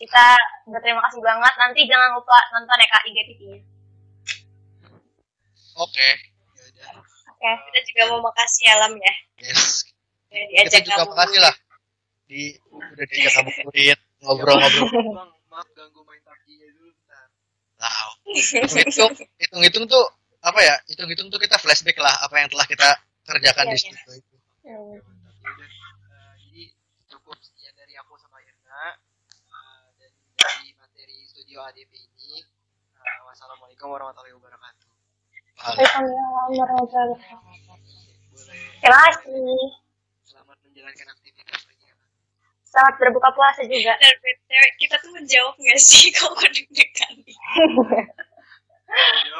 kita 0.00 0.26
berterima 0.72 1.02
kasih 1.06 1.20
banget. 1.24 1.54
Nanti 1.60 1.80
jangan 1.90 2.10
lupa 2.16 2.38
nonton 2.54 2.82
ya 2.82 2.88
Kak 2.92 3.04
IGTV-nya. 3.08 3.60
Oke 5.78 6.08
Ya 6.58 6.64
udah. 6.68 6.90
Oke. 7.30 7.50
kita 7.70 7.80
juga 7.86 8.02
mau 8.10 8.20
makasih 8.24 8.66
alam 8.70 8.92
ya 8.94 9.14
yes 9.40 9.86
ya, 10.28 10.60
kita 10.66 10.78
juga 10.84 10.96
kamu 11.00 11.12
makasih 11.12 11.40
lah 11.40 11.54
di 12.28 12.42
udah 12.68 13.06
diajak 13.08 13.32
kamu 13.34 13.50
kulit 13.64 13.98
ngobrol-ngobrol 14.20 14.90
Bang, 15.14 15.30
maaf 15.48 15.68
ganggu 15.72 16.00
main 16.04 16.20
PUBG-nya 16.20 16.68
dulu 16.74 16.90
bentar. 16.92 17.26
Nah, 17.78 17.90
hitung 18.84 19.14
hitung-hitung 19.38 19.84
tuh 19.86 20.04
apa 20.42 20.60
ya? 20.60 20.74
Hitung-hitung 20.84 21.30
tuh 21.30 21.38
kita 21.38 21.56
flashback 21.56 21.96
lah 21.96 22.12
apa 22.20 22.34
yang 22.36 22.50
telah 22.50 22.66
kita 22.66 22.88
kerjakan 23.24 23.64
Iya, 23.64 23.72
di 23.72 23.78
iya. 23.78 23.86
situ 23.88 24.10
itu. 24.18 24.34
Hmm. 24.66 24.98
Mantap, 25.00 25.34
ya 25.40 25.48
udah. 25.54 25.68
Eh, 25.70 26.34
jadi 26.44 26.62
cukup 27.08 27.38
sekian 27.40 27.72
dari 27.72 27.94
aku 27.96 28.12
sama 28.18 28.38
Irna 28.42 28.82
Eh, 29.48 29.86
dan 29.96 30.10
dari 30.36 30.68
materi 30.76 31.16
studio 31.24 31.58
ADP 31.64 31.92
ini. 31.96 32.42
Eh, 32.42 33.18
wassalamualaikum 33.24 33.88
warahmatullahi 33.88 34.34
wabarakatuh. 34.36 34.84
Waalaikumsalam 34.84 34.84
warahmatullahi 34.84 34.84
wabarakatuh. 34.84 34.90
Boleh 35.32 35.47
Terima 38.78 38.98
kasih. 39.10 39.58
selamat 40.22 40.56
menjalankan 40.62 41.06
aktivitas 41.18 41.60
lagi 41.66 41.84
ya. 41.90 41.94
Selamat 42.62 42.94
berbuka 43.02 43.28
puasa 43.34 43.62
juga. 43.66 43.98
Kita 44.78 44.94
tuh 45.02 45.10
menjawab 45.18 45.54
nggak 45.58 45.80
sih 45.82 46.10
kalau 46.16 46.38
deg-degan. 46.38 47.14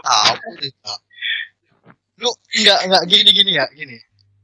Tahu 0.02 0.52
deh, 0.58 0.72
Kak. 0.82 1.00
Lu 2.18 2.30
enggak 2.58 2.78
enggak 2.82 3.02
gini 3.06 3.30
gini 3.30 3.52
ya, 3.54 3.66
gini. 3.70 3.96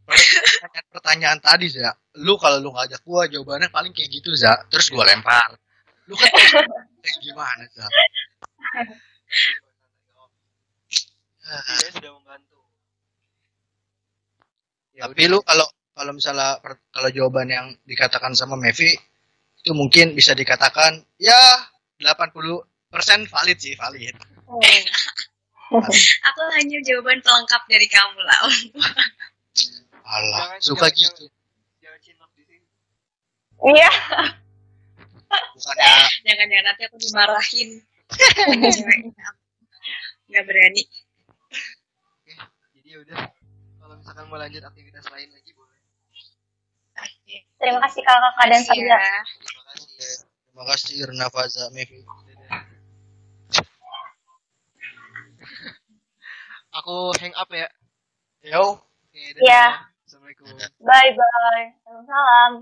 Pertanyaan 0.05 0.87
pertanyaan 0.93 1.39
tadi 1.41 1.66
za 1.72 1.91
lu 2.20 2.37
kalau 2.37 2.61
lu 2.61 2.70
ngajak 2.77 3.01
gua 3.09 3.25
jawabannya 3.25 3.72
paling 3.72 3.91
kayak 3.97 4.12
gitu 4.12 4.37
za 4.37 4.53
terus 4.68 4.93
gua 4.93 5.09
lempar 5.09 5.57
lu 6.07 6.14
kan 6.14 6.29
kayak 7.03 7.18
gimana 7.25 7.64
za 7.72 7.89
Ah, 7.89 8.85
Dia 11.45 11.91
sudah 11.93 12.13
membantu. 12.15 12.59
Ya 14.93 15.05
tapi 15.05 15.27
lu 15.27 15.39
kalau 15.41 15.67
kalau 15.93 16.13
misalnya 16.13 16.57
per- 16.59 16.81
kalau 16.89 17.09
jawaban 17.09 17.47
yang 17.47 17.67
dikatakan 17.83 18.33
sama 18.33 18.55
Mevi 18.55 18.95
itu 19.59 19.71
mungkin 19.73 20.13
bisa 20.13 20.33
dikatakan 20.33 21.05
ya 21.17 21.37
80% 21.99 22.65
valid 23.27 23.59
sih 23.59 23.75
valid 23.75 24.15
Hmm. 24.45 25.81
Aku 26.29 26.41
hanya 26.53 26.79
jawaban 26.83 27.19
pelengkap 27.19 27.63
dari 27.67 27.89
kamu 27.89 28.21
lah. 28.21 28.39
Allah 30.07 30.53
Jangan- 30.53 30.63
suka 30.63 30.87
jangan- 30.87 31.01
gitu 31.17 31.25
jangan. 31.81 32.01
Iya. 33.65 33.91
bukannya 35.51 35.93
Jangan-jangan 36.23 36.65
nanti 36.65 36.83
aku 36.85 36.97
dimarahin. 37.01 37.69
Gak 40.27 40.45
berani. 40.45 40.83
Ya 42.95 43.03
udah. 43.03 43.27
Kalau 43.83 43.95
misalkan 43.99 44.25
mau 44.31 44.39
lanjut 44.39 44.63
aktivitas 44.63 45.03
lain 45.11 45.27
lagi 45.35 45.51
boleh. 45.51 45.83
Oke. 46.95 47.43
Terima 47.59 47.83
kasih 47.83 48.07
kakak-kakak 48.07 48.47
dan 48.47 48.61
Makasih 48.63 48.71
Sabila. 48.71 48.99
ya. 49.03 49.19
Terima 49.35 49.63
kasih. 49.67 49.91
terima 50.47 50.65
kasih 50.71 50.93
Irna 51.03 51.27
Faza 51.27 51.65
Mevi 51.75 51.99
Dadah. 52.07 52.55
Aku 56.79 57.11
hang 57.19 57.35
up 57.35 57.51
ya. 57.51 57.67
yo 58.47 58.79
Oke, 58.79 59.23
dadah. 59.35 59.43
Iya. 59.43 59.67
Assalamualaikum. 60.07 60.55
Bye 60.79 61.11
bye. 61.19 61.67
Salam. 62.07 62.53